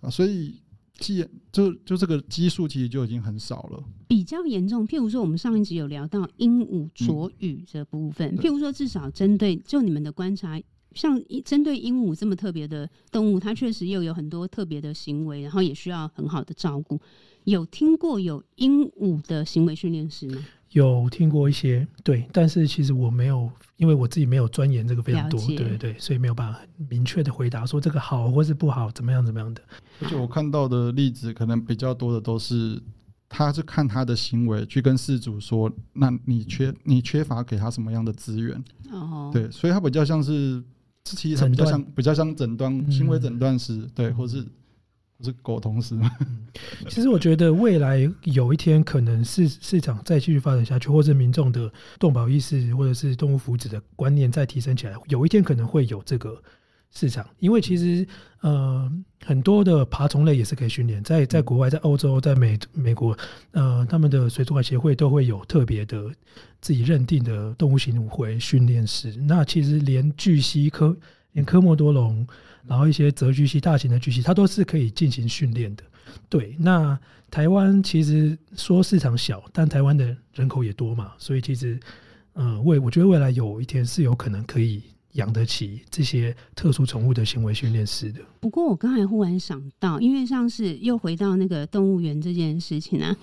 [0.00, 0.54] 啊，所以
[0.98, 3.82] 基就就这个基数其实就已经很少了。
[4.06, 10.60] 比较严重，譬如说我们上一集有聊到鹦鹉啄羽这部分，嗯、譬如说至少针对就你们的观察，
[10.94, 17.00] 像针对鹦鹉这么特别的动物，它确实又有很多特别的行为，然后也需要很好的照顾。
[17.44, 20.42] 有听过有鹦鹉的行为训练师吗？
[20.70, 29.62] 有听过一些，对，但是其实我没有，因为我自己没有钻研这个非常多，对对对，所以没有办法明确的回答说这个好或是不好，怎么样怎么样的。
[30.00, 32.82] 而且我看到的例子可能比较多的都是，
[33.28, 38.64] 他是看他的行为去跟事主说，那你缺你缺乏给他什么样的资源？
[38.90, 40.60] 哦，对，所以他比较像是，
[41.04, 44.44] 其实他比较像断比较像诊断行为诊断师，对，或是。
[45.20, 46.10] 是狗同时吗？
[46.90, 56.42] 其实我觉得未来有一天，可能市市场再继续发展下去，或者民众的动保意识，或者是动物福祉的观念再提升起来，有一天可能会有这个
[56.94, 57.26] 市场。
[57.38, 58.06] 因为其实
[58.40, 58.90] 呃，
[59.24, 63.16] 很多的爬虫类也是可以训练，在在国外，在欧洲，在美美国，
[63.52, 66.10] 呃，他们的水族馆协会都会有特别的
[66.60, 69.14] 自己认定的动物行为训练师。
[69.26, 70.96] 那其实连巨蜥科，
[71.32, 72.26] 连科莫多龙。
[72.66, 75.84] 然后一些泽巨蜥、大型的巨蜥，它都是可以进行训练的。
[76.30, 76.98] 对，那
[77.30, 81.78] 台湾其实说市场小，但台湾的人口也多嘛，所以其实，
[82.32, 84.82] 嗯、呃，未我觉得未来有一天是有可能可以
[85.14, 88.20] 养得起这些特殊宠物的行为训练师的。
[88.38, 93.16] 不过我刚才忽然想到，因为像是又回到那个动物园这件事情啊，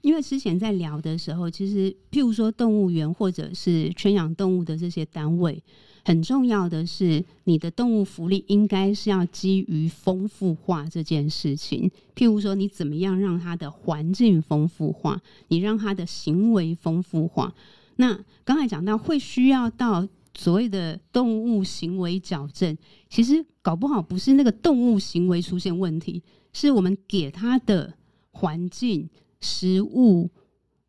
[0.00, 5.62] 因为之前在聊的时候，其实譬如说动物园或者是圈养动物的这些单位。
[6.04, 11.90] 很重要的是，你的动物福利应该是要基于丰富化这件事情。
[12.14, 17.52] 譬如说，你怎么样让它的环境丰富化，你让它的行为丰富化。
[17.96, 20.06] 那刚才讲到会需要到
[20.38, 22.76] 所谓的动物行为矫正，
[23.08, 26.22] 其实搞不好不是那个动物行为出现问题，
[26.52, 27.94] 是我们给它的
[28.30, 29.08] 环境、
[29.40, 30.30] 食物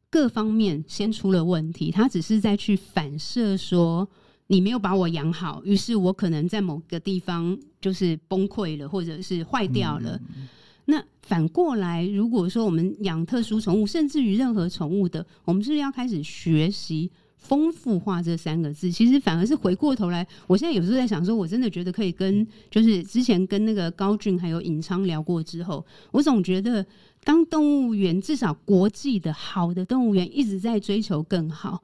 [0.09, 4.07] 各方面先出了问题，它只是在去反射说。
[4.49, 10.17] 你没有把我养好，于是我可能在某个地方就是崩溃了，或者是坏掉了。
[10.37, 10.47] 嗯、
[10.85, 17.11] 那反过来，如果说我们养特殊宠物，甚至于任何宠物的，我们是不是要开始学习
[17.47, 18.91] “丰富化”这三个字？
[18.91, 26.85] 其实反而是回过头来，我现在有时候在想，说我真的觉得可以跟，就是之前跟那个高俊还有尹昌聊过之后，我总觉得，
[27.23, 31.81] 当动物园至少国际的好的动物园一直在追求更好。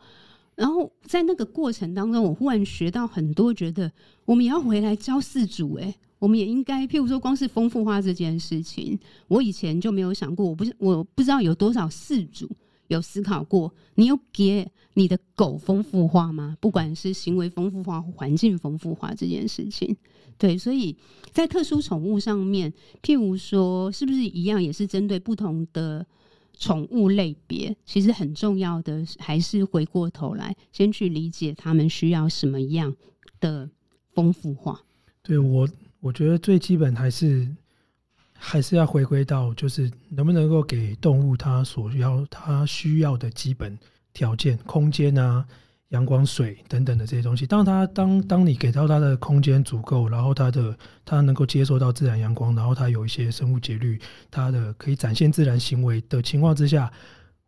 [0.56, 3.91] 然后在那个过程当中，我忽然学到很多，觉得
[4.26, 12.47] 我们也要回来教饲主，诶，我们也应该，譬如说，光是丰富化这件事情，我以前就没有想过，我不是我不知道有多少饲主
[12.93, 16.58] 有思考过，你有给你的狗丰富化吗？
[16.62, 19.95] 不管是行为丰富化环境丰富化这件事情，
[20.38, 20.95] 对，所以
[21.32, 26.06] 在特殊宠物上面，譬如说，是不是一样，也是针对不同的。
[26.56, 32.95] 宠物类别其实很重要的，还是回过头来先去理解他们需要什么样
[33.39, 33.67] 的
[34.13, 34.79] 丰富化。
[35.23, 35.67] 对，我，
[35.99, 37.49] 我觉得最基本还是
[38.45, 43.77] 还是要回归到，就是能不能够给动物它所要、它需要的基本
[44.13, 45.45] 条件，空间啊。
[45.89, 50.75] 阳光、水等等的这些东西，当它当当你给到它的空间足够，然后它的
[51.06, 54.01] 它能够接受到自然阳光，然后它有一些生物节律，
[54.32, 56.91] 它的可以展现自然行为的情况之下，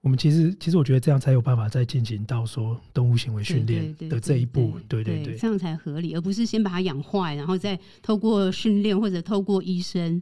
[0.02, 10.22] 我们其实其实我觉得这样才有办法再进行到说动物行为训练的这一步，对对对，这样才合理，而不是先把它养坏，然后再透过训练或者透过医生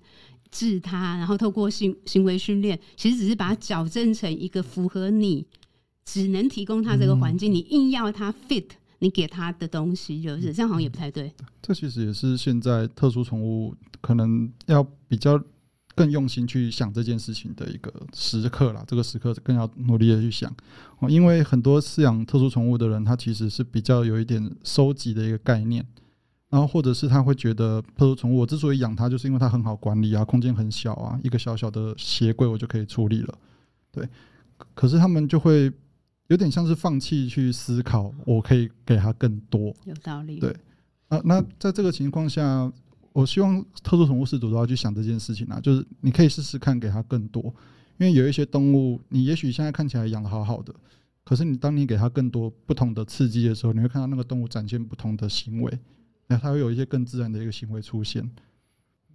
[0.54, 5.46] 治它，然后透过行行为训练，其实只是把它矫正成一个符合你。
[6.06, 8.66] 只能提供它这个环境，嗯、你硬要它 fit，
[9.00, 11.32] 你给它的东西就是这样，好像也不太对。
[11.62, 15.42] 这其实也是现在特殊宠物可能要比较
[15.96, 20.54] 更用心去想这件事情的一个时刻啦，这个时刻更要努力的去想
[21.00, 25.88] 哦，因为很多饲养特殊宠物的人，他其实是比较有一点收集的一个概念，
[26.54, 33.38] 然后或者是他会觉得特殊宠物我之所以养它，就是因为它很好管理啊，空间很小啊，一个小小的鞋柜我就可以处理了，
[33.92, 34.08] 对。
[34.76, 35.74] 可是他们就会
[36.28, 40.56] 有点像是放弃去思考，我可以给它更多，有道理，对
[41.08, 41.20] 啊。
[41.26, 42.72] 那在这个情况下。
[43.16, 47.44] 我希望特殊宠物饲主都要去想这件事情啊，就是你可以试试看给它更多，
[48.00, 50.74] 因为有一些动物，你也许现在看起来养的好好的，
[51.24, 55.80] 可是你当你给它更多不同的刺激的时候，你会看到那个动物展现不同的行为，
[56.34, 58.28] 那它会有一些更自然的一个行为出现。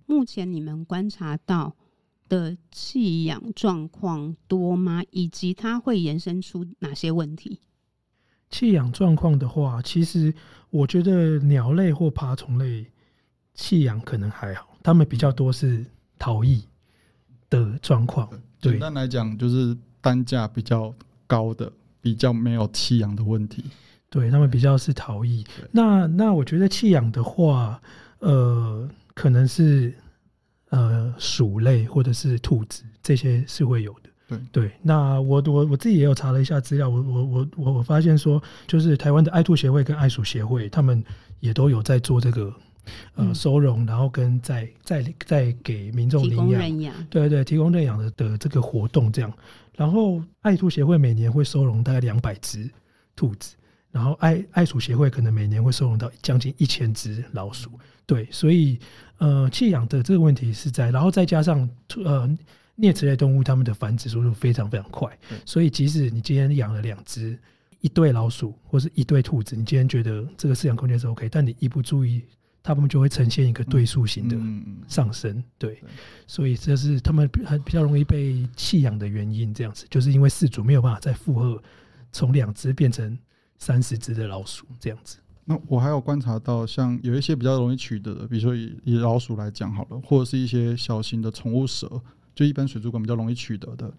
[0.06, 1.74] 目前你们观察到
[2.28, 5.02] 的弃养状况多吗？
[5.10, 7.60] 以及它会延伸出哪些问题？
[8.48, 10.32] 弃养状况的话，其实
[10.70, 12.86] 我觉得鸟类或爬虫类。
[13.54, 15.84] 弃养可能还好，它们比较多是
[16.16, 16.62] 逃逸
[17.50, 18.30] 的状况。
[18.60, 20.94] 对，简单来讲就是单价比较
[21.26, 23.64] 高的，比较没有弃养的问题。
[24.10, 25.44] 对，他们比较是逃逸。
[25.70, 27.80] 那那我觉得弃养的话，
[28.20, 29.94] 呃，可能是
[30.70, 34.10] 呃鼠类或者是兔子这些是会有的。
[34.26, 41.02] 对对，那我我我自己也有查了一下资料，我我我我我发现说，就是台湾的爱兔协会跟爱鼠协会，他们
[41.40, 42.52] 也都有在做这个。
[43.16, 49.30] 呃，收容，然后跟在在在给民众领养，对对，提供认养的的这个活动这样。
[49.76, 52.66] 然后爱兔协会每年会收容大概两百只
[53.14, 53.56] 兔子，
[53.90, 57.70] 然后爱爱鼠协会可能每年会收容到将近一千只老鼠。
[58.06, 58.78] 对，所以
[59.18, 61.68] 呃，弃养的这个问题是在，然后再加上
[62.04, 62.28] 呃
[62.78, 67.38] 啮齿类动物，它们的繁殖速度非常非常快，所以即使你今天养了两只
[67.80, 72.22] 一对老鼠或是一对兔子，你今天觉得这个饲养空间是 OK，但你一不注意。
[72.60, 74.36] 它们就会呈现一个对数型的
[74.88, 75.80] 上升，对，
[76.26, 79.54] 所以这是它们很比较容易被弃养的原因。
[79.54, 81.62] 这样子，就是因为饲主没有办法再负荷
[82.12, 83.16] 从两只变成
[83.58, 85.18] 三十只的老鼠这样子。
[85.44, 92.00] 那我还有观察到，像有一些比较容易取得的，比如说以以老鼠来讲好了，或者是一些小型的宠物蛇，
[92.34, 93.92] 就一般水族馆比较容易取得的。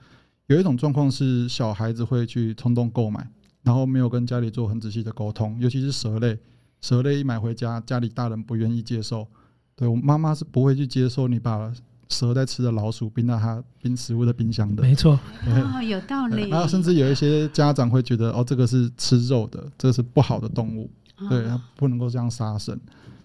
[0.47, 3.27] 有一种状况是小孩子会去冲动购买，
[3.63, 6.37] 然后没有跟家里做很仔细的沟通，尤其是蛇类。
[6.81, 9.27] 蛇类一买回家，家里大人不愿意接受。
[9.75, 11.73] 对，我妈妈是不会去接受你把
[12.09, 14.83] 蛇在吃的老鼠冰到它冰食物的冰箱的。
[14.83, 16.49] 没错，哦，有道理。
[16.49, 20.89] 然后甚至有一些家长会觉得，哦，这个是吃肉的，这个是不好的动物，
[21.29, 22.77] 对，它不能够这样杀生。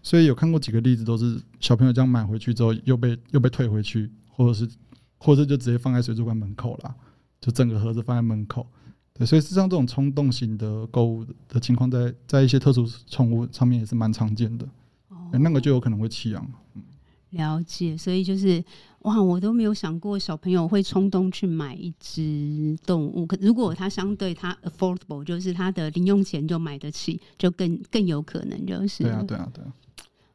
[0.02, 4.68] 所以有看过几个例子，都是小朋友这样买回去之后，又被又被退回去，或者是
[5.16, 6.94] 或者就直接放在水族馆门口了，
[7.40, 8.66] 就整个盒子放在门口。
[9.14, 14.66] 对，所以实际上这种冲动型的购物的情况，在在一些特殊宠物上面也是蛮常见的。
[15.08, 16.46] 哦，那个就有可能会弃养。
[16.74, 16.82] 嗯，
[17.34, 17.96] 了解。
[17.96, 18.64] 所以就是
[19.02, 23.26] 哇，我都没有想过小朋友会冲动去买一只动物。
[23.26, 29.04] 可如果它相对它 affordable，就是他的零用钱就买得起，就更更有可能就是。
[29.04, 29.72] 对啊，对啊，对啊。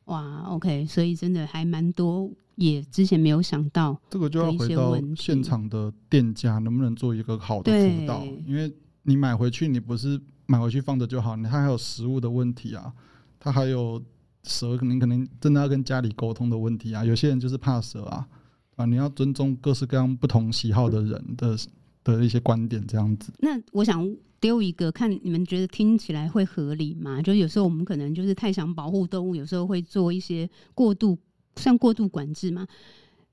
[0.06, 2.30] 哇，OK，所以真的还蛮多。
[2.56, 8.70] 也之前没有想到，这个就要回到现场的店家能不能做一个好的辅导，因为
[9.04, 12.92] 你买回去，你不是买回去放着就好，你它还有食物的问题啊，
[13.40, 14.04] 它还有
[14.50, 17.06] 蛇，你可能真的要跟家里沟通的问题啊。
[17.06, 18.28] 有些人就是怕蛇啊，
[18.76, 21.58] 啊，你要尊重各式各样不同喜好的人的
[22.04, 23.32] 的一些观点，这样子。
[23.40, 24.06] 那我想
[24.42, 27.22] 丢一个，看你们觉得听起来会合理吗？
[27.22, 31.18] 就有时候我们可能就是太想保护动物，有时候会做一些过度。
[31.56, 32.66] 像过度管制嘛？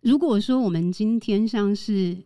[0.00, 2.16] 如果说我们今天像是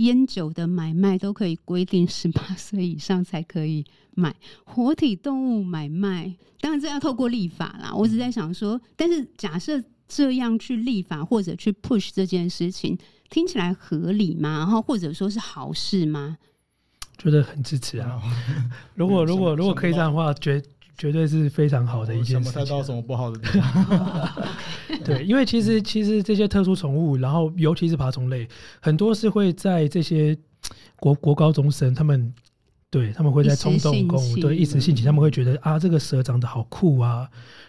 [0.00, 3.84] 烟酒的买卖都可以规定十八岁以上才可以
[4.14, 4.34] 买，
[4.64, 7.92] 活体动物买卖，当然这要透过立法啦。
[7.94, 12.98] 我只在想说，但是假设这样去立法或者去 push 这件事情，
[13.28, 14.58] 听起来合理吗？
[14.58, 16.36] 然后或者说是好事吗？
[17.18, 18.18] 觉得很支持啊！
[18.94, 20.62] 如果如果如果可以这样的话，绝
[20.98, 22.50] 绝对是非常好的一件事。
[22.50, 24.46] 想不到什么不好的地方。
[25.04, 28.46] 对，因为其实其实这些特殊宠物，然后尤其是爬虫类，
[28.80, 30.36] 很多是会在这些
[30.96, 32.32] 国国高中生，他们
[32.90, 37.26] 对他们会在冲动购物，对一时兴起，他们会觉得啊，这个蛇长得好酷啊，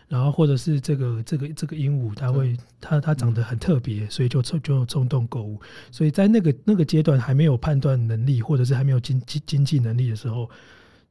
[0.10, 5.62] 然后或者是这个这个这个鹦鹉，它会它它长得很特别，所以就冲就冲动购物。
[5.92, 10.50] 所以在那个那个阶段还没有判断能力，或者是还没有经经经济能力的时候，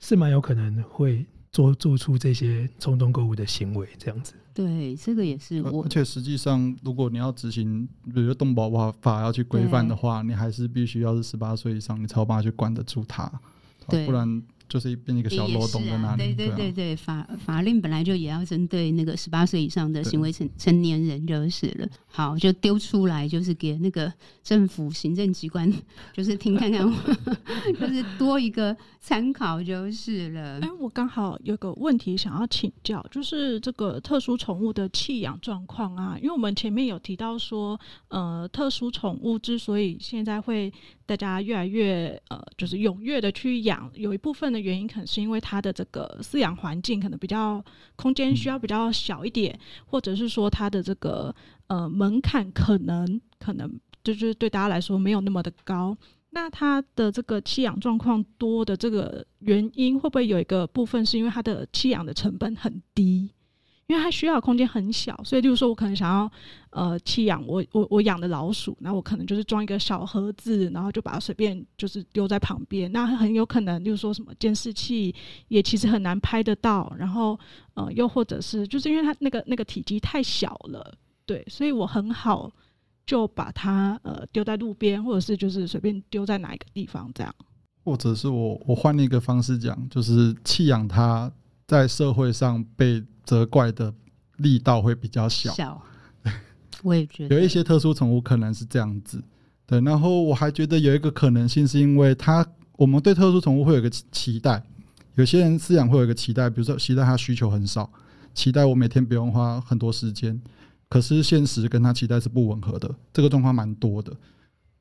[0.00, 1.24] 是蛮有可能会。
[1.52, 4.34] 做做出这些冲动购物的行为，这样子。
[4.52, 5.84] 对，这个也是我。
[5.84, 13.30] 而且实际上，如果你要执行，比如说动保法法要去规范的话，你还是必须要是十八岁以上，你才有办法去管得住他。
[13.88, 16.32] 对，不然就是变一个小漏洞在那里。
[16.32, 21.88] 对对对对，法法令本来就也要针对那个十八岁以上的行为成成年人就是了。
[22.06, 24.12] 好，就丢出来，就是给那个
[24.42, 25.70] 政府行政机关，
[26.14, 26.90] 就是听看看，
[27.78, 30.60] 就是多一个参考就是了。
[30.60, 40.72] 哎，我刚好有个问题想要请教，就是这个特殊宠物的弃养状况啊，因为我们前面有提到说，呃，特殊宠物之所以现在会
[41.16, 47.62] 大家越来越呃，就是踊跃的去养，有一部分的原因可能是因为它的这个饲养环境可能比较
[47.96, 51.34] 空间需要比较小一点，或者是说它的这个。
[51.70, 55.96] 呃，门槛可能可能就是对大家来说没有那么的高。
[56.30, 63.30] 那它的这个弃养状况多的这个原因，会不会有一个部分是因为它的弃养的成本很低？
[63.90, 66.30] 因为它需要空间很小，所以例如说我可能想要
[66.70, 72.90] 呃弃养我我我养的老鼠，那我可能就是装一个小盒子，然后就把它随便就是丢在旁边。
[72.92, 75.12] 那很有可能，例如说什么监视器
[75.48, 76.94] 也其实很难拍得到。
[76.96, 77.36] 然后
[77.74, 80.94] 呃，又或者是就是因为它那个那个体积太小了。
[81.26, 82.48] 对，所以我很好
[83.04, 87.34] 就把它呃丢在路边，或者是就是随便丢在哪一个地方这样。
[87.82, 91.32] 或者是我我换一个方式讲，就是弃养它
[91.66, 93.94] 在社会上被责怪的
[94.38, 95.52] 力道会比较小。
[95.52, 95.80] 小，
[96.82, 99.22] 我也觉得有一些特殊宠物可能是这样子。
[99.66, 104.60] 对，然后我还觉得有一个可能性是因为它，我们对特殊宠物会有一个期待，
[105.14, 107.88] 有些人饲养会有一个期待，比如说期待它需求很少，
[108.34, 110.42] 期待我每天不用花很多时间。
[110.88, 114.12] 可是现实跟他期待是不吻合的，这个状况蛮多的，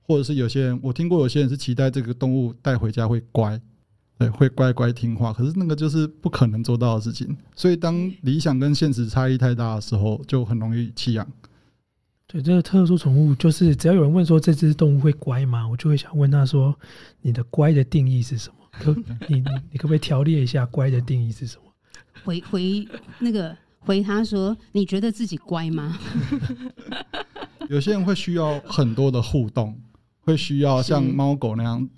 [0.02, 3.62] 或者是有些人，我听过有些人是期待这个动物带回家会乖，
[4.20, 7.36] 对，会乖乖听话，可是那个就是不可能做到的事情。
[7.56, 11.26] 所以当理想跟现实差异太大的时候，就很容易弃养。
[12.28, 15.68] 对，这个特殊宠物就是只要有人问说这只动物会乖吗？
[15.68, 16.78] 我就会想问他说，
[17.22, 18.56] 你的乖的定义是什么？
[18.72, 18.94] 可
[19.28, 21.64] 你你你可不可以条列一下乖的定义是什么？
[22.24, 22.88] 回回
[23.20, 23.58] 那个。
[23.82, 25.98] 回他说：“你觉得自己乖吗？”
[27.70, 29.80] 有些人会需要很多的互动，
[30.20, 31.90] 会需要像猫狗那样，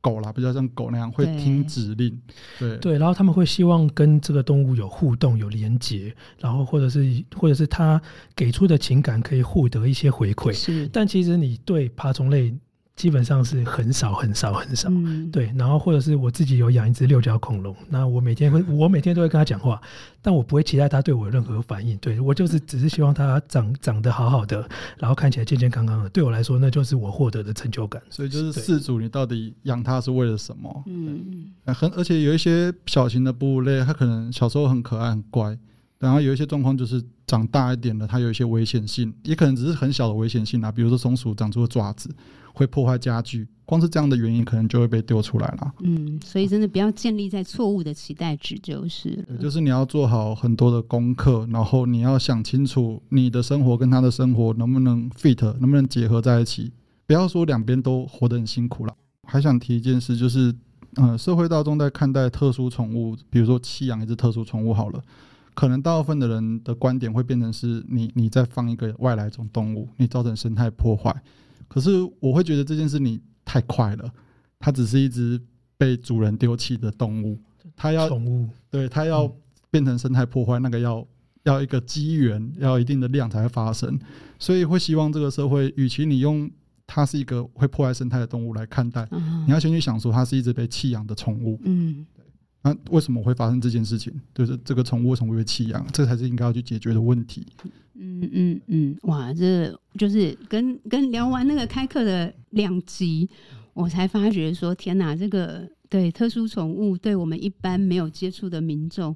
[0.00, 2.20] 狗啦比较像狗那样会听指令，
[2.58, 8.00] 对对，然后他们会希望跟这个动物有互动、有连接，然后或者是或者是他
[8.34, 10.52] 给出的情感可以获得一些回馈。
[10.52, 12.54] 是，但其实你对爬虫类。
[13.00, 15.50] 基本上是很少很少很少，嗯、对。
[15.56, 19.80] 然后或者是我自己有养一只六角恐龙，那我每天会， 我每天都会跟他讲话，
[20.20, 21.96] 但我不会期待他对我有任何反应。
[21.96, 26.10] 对，我就是只是希望他长长得好好的，然后看起来健健康康的。
[26.10, 28.02] 对我来说，那就是我获得的成就感。
[28.10, 30.82] 所以就是饲主，你到底养它是为了什么？
[30.84, 31.24] 嗯
[31.66, 31.74] 嗯。
[31.74, 35.56] 很而且有一些小型的哺乳类，它可能小时候很可爱很乖，
[35.98, 42.14] 然后有一些状况就是长大一点的，它有一些危险性，也可能只是很小的危险性啊，比如说松鼠长出了爪子。
[42.52, 45.74] 会破坏家具，光是这样的原因，可能就会被丢出来了。
[45.80, 56.72] 嗯，所以真的不要建立在错误的期待值，就是就是你要做好很多的功课，然后你要想清楚你的生活跟他的生活能不能 fit，能不能结合在一起。
[57.06, 58.94] 不要说两边都活得很辛苦了。
[59.26, 60.54] 还想提一件事，就是
[60.96, 65.00] 呃，社会大众在看待特殊宠物，比如说弃养一只特殊宠物好了，
[65.54, 71.14] 可能大部分的人的观点会变成是你你在放一个外来种动物，你造成生态破坏。
[71.72, 74.12] 可是我会觉得这件事你太快了，
[74.58, 75.40] 它只是一只
[75.78, 77.38] 被主人丢弃的动物，
[77.76, 79.32] 它要宠物，对，它要
[79.70, 81.06] 变成生态破坏，那个要
[81.44, 83.96] 要一个机缘，要一定的量才会发生，
[84.38, 86.50] 所以会希望这个社会，与其你用
[86.88, 89.08] 它是一个会破坏生态的动物来看待，
[89.46, 92.04] 你要先去想说它是一只被弃养的宠物，嗯，
[92.62, 94.12] 那为什么会发生这件事情？
[94.34, 95.86] 就是这个宠物为什么会被弃养？
[95.92, 97.46] 这才是应该要去解决的问题。
[98.02, 103.28] 嗯嗯嗯，哇，这就是跟跟聊完那个开课的两集，
[103.74, 109.14] 我才发觉说，天哪，这个对特殊宠物，对我们一般没有接触的民众，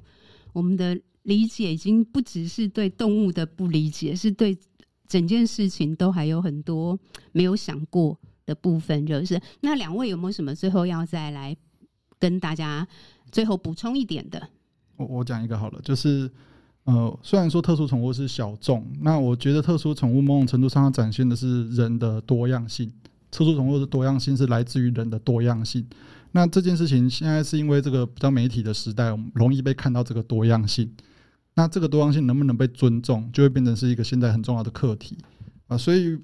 [0.53, 4.55] 我们的理解已经不只是对动物的不理解，是对
[5.07, 6.95] 整件事情都还有很多
[7.31, 8.15] 没有想过
[8.45, 9.03] 的部分。
[9.03, 11.57] 就是那两位有没有什么最后要再来
[12.19, 12.87] 跟大家
[13.31, 14.47] 最后补充一点的？
[14.97, 16.29] 我我讲一个好了，就是。
[16.85, 22.91] 呃，虽然说特殊宠物是小众，那我觉得特殊宠物某种程度上它展现的是人的多样性。
[23.31, 25.85] 特殊宠物的多样性是来自于人的多样性。
[26.31, 30.89] 那这件事情现在是因为这个比较媒体的时代，我们容易被看到这个多样性。
[31.55, 35.17] 那这个多样性能不能被尊重，就会变成是一个现在很重要的课题
[35.67, 35.77] 啊。
[35.77, 36.19] 所以，因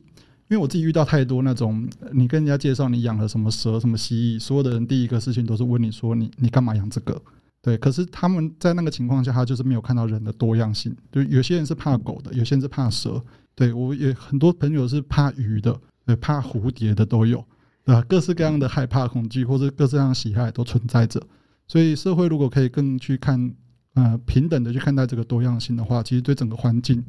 [0.49, 7.19] 为我自己遇到太多那种，你跟人家介绍你养了什么蛇、什么蜥蜴，所有的人第一个事情都是问你说你你干嘛养这个？
[7.61, 10.95] 对，可是他们在那个情况下，他就是没有看到人的多样性。
[11.11, 13.21] 就有些人是怕狗的，有些人是怕蛇。
[13.53, 17.45] 对，我也很多朋友是怕鱼的，对，怕蝴蝶的都有，
[17.85, 18.01] 对吧？
[18.07, 21.21] 各式各样的害怕、恐惧或者各式各样的喜爱都存在着。
[21.67, 23.53] 所以社会如果可以更去看
[23.93, 27.03] 呃平等的去看待这个多样性的话，其实对整个环境、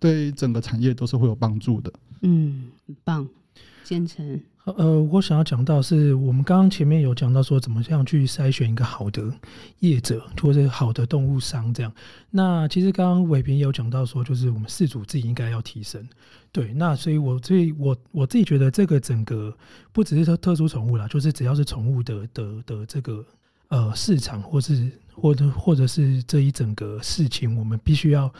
[0.00, 1.92] 对整个产业都是会有帮助的。
[2.22, 3.28] 嗯，很棒，
[3.84, 4.40] 建成。
[4.64, 9.28] 呃，我想要讲到是我们刚刚前面有讲到说，怎么样去筛选一个好的
[9.80, 11.92] 业者或者好的动物商这样。
[12.30, 16.08] 那其实刚刚伟平也有讲到说，就是我们饲主自己应该要提升。
[16.52, 19.52] 对，那所以我所以我我自己觉得这个整个
[19.90, 23.26] 不只是特特殊宠物啦，就是只要是宠物的的的这个
[23.72, 28.30] 呃市场，或是或者或者是这一整个事情，我们必须要。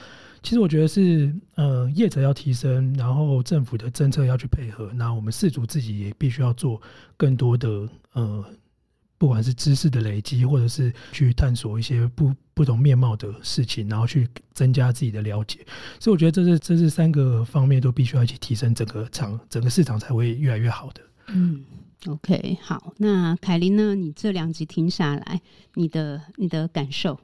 [0.42, 6.82] 其实我觉得是，呃，业者要提升，然后政府的政策要去配合，那我们饲主自己也必须要做
[7.16, 8.44] 更多的，呃，
[9.16, 15.60] 不管是知识的累积，或者是去探索一些不不同面貌的事情，然后去增加自己的了解。
[16.00, 21.00] 所以我觉得这是这是三个方面都必须要一起提升，整个场整个市场才会越来越好的。
[21.28, 21.64] 嗯
[22.06, 23.94] ，OK，好，那凯琳呢？
[23.94, 25.40] 你这两集听下来，
[25.74, 27.18] 你的你的感受？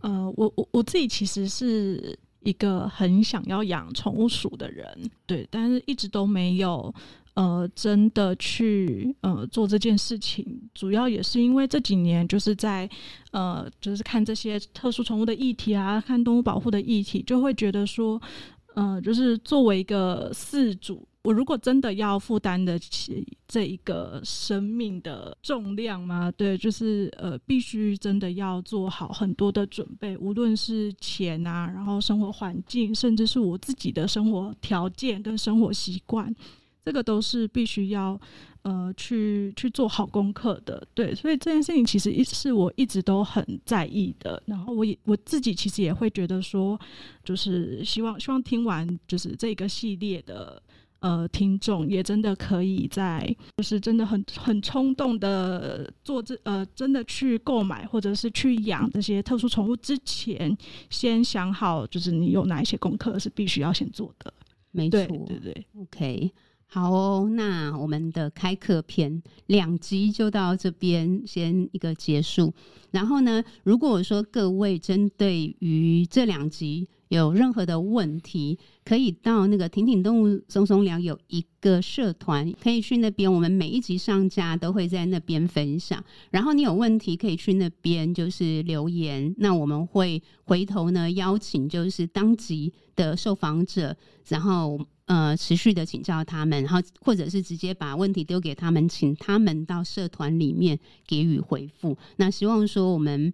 [0.00, 2.18] 呃，我我我自己其实是。
[2.44, 4.86] 一个很想要养宠物鼠的人，
[5.26, 6.94] 对，但是一直都没有
[7.34, 10.46] 呃真的去呃做这件事情。
[10.72, 12.88] 主要也是因为这几年就是在
[13.32, 18.22] 呃就是看这些特殊宠物的议题啊，看动物保护的议题，就会觉得说，
[18.76, 21.07] 呃，就是作为一个饲主。
[21.22, 26.32] 我如果真的要负担得起这一个生命的重量吗？
[26.36, 36.34] 对，就是呃，必须真的要做好很多的准备，无论是钱啊，然后生活环境，甚至是我自己的生活条件跟生活习惯，
[36.84, 38.18] 这个都是必须要
[38.62, 40.86] 呃去去做好功课的。
[40.94, 44.40] 对，所以这件事情其实一是我一直都很在意的。
[44.46, 46.78] 然后我也我自己其实也会觉得说，
[47.24, 50.62] 就是希望希望听完就是这个系列的。
[51.00, 60.56] 呃，听众也真的可以在，就是真的很很冲动的做这呃，真的去购买或者是去养这些特殊宠物之前，
[60.90, 64.32] 先想好，就是你有哪一些功课是必须要先做的。
[64.72, 66.32] 没错，对对对，OK，
[66.66, 72.52] 好哦，那我们的开课篇两集就到这边先一个结束。
[72.90, 83.32] 然后呢，如果说各位针对于这两集，有任何的问题，可以到那个挺挺动物松松聊有一个社团，可以去那边。
[83.32, 86.02] 我们每一集上架都会在那边分享。
[86.30, 93.96] 然后你有问题可以去那边就是留言，那我们会回头呢邀请就是当集的受访者，
[94.28, 101.96] 然后呃持续的请教他们，然后或者是直接把问题丢给他们，请他们到社团里面给予回复。
[102.16, 103.32] 那希望说我们。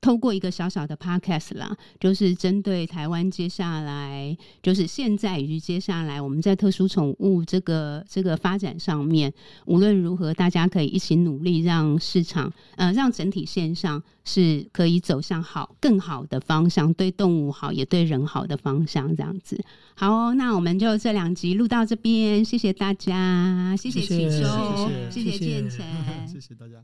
[0.00, 9.32] 透过一个小小的 podcast 啦，就是针对台湾接下来，就是现在以及接下来我们在特殊宠物这个这个发展上面，
[9.66, 19.62] 无论如何，大家可以一起努力，让市场呃，让整体线上是可以走向好更好的方向，对动物好，也对人好的方向，这样子。
[19.94, 25.84] 好哦，那我们就这两集录到这边，谢谢大家，谢谢启修，谢谢建成，
[26.26, 26.82] 谢谢大家。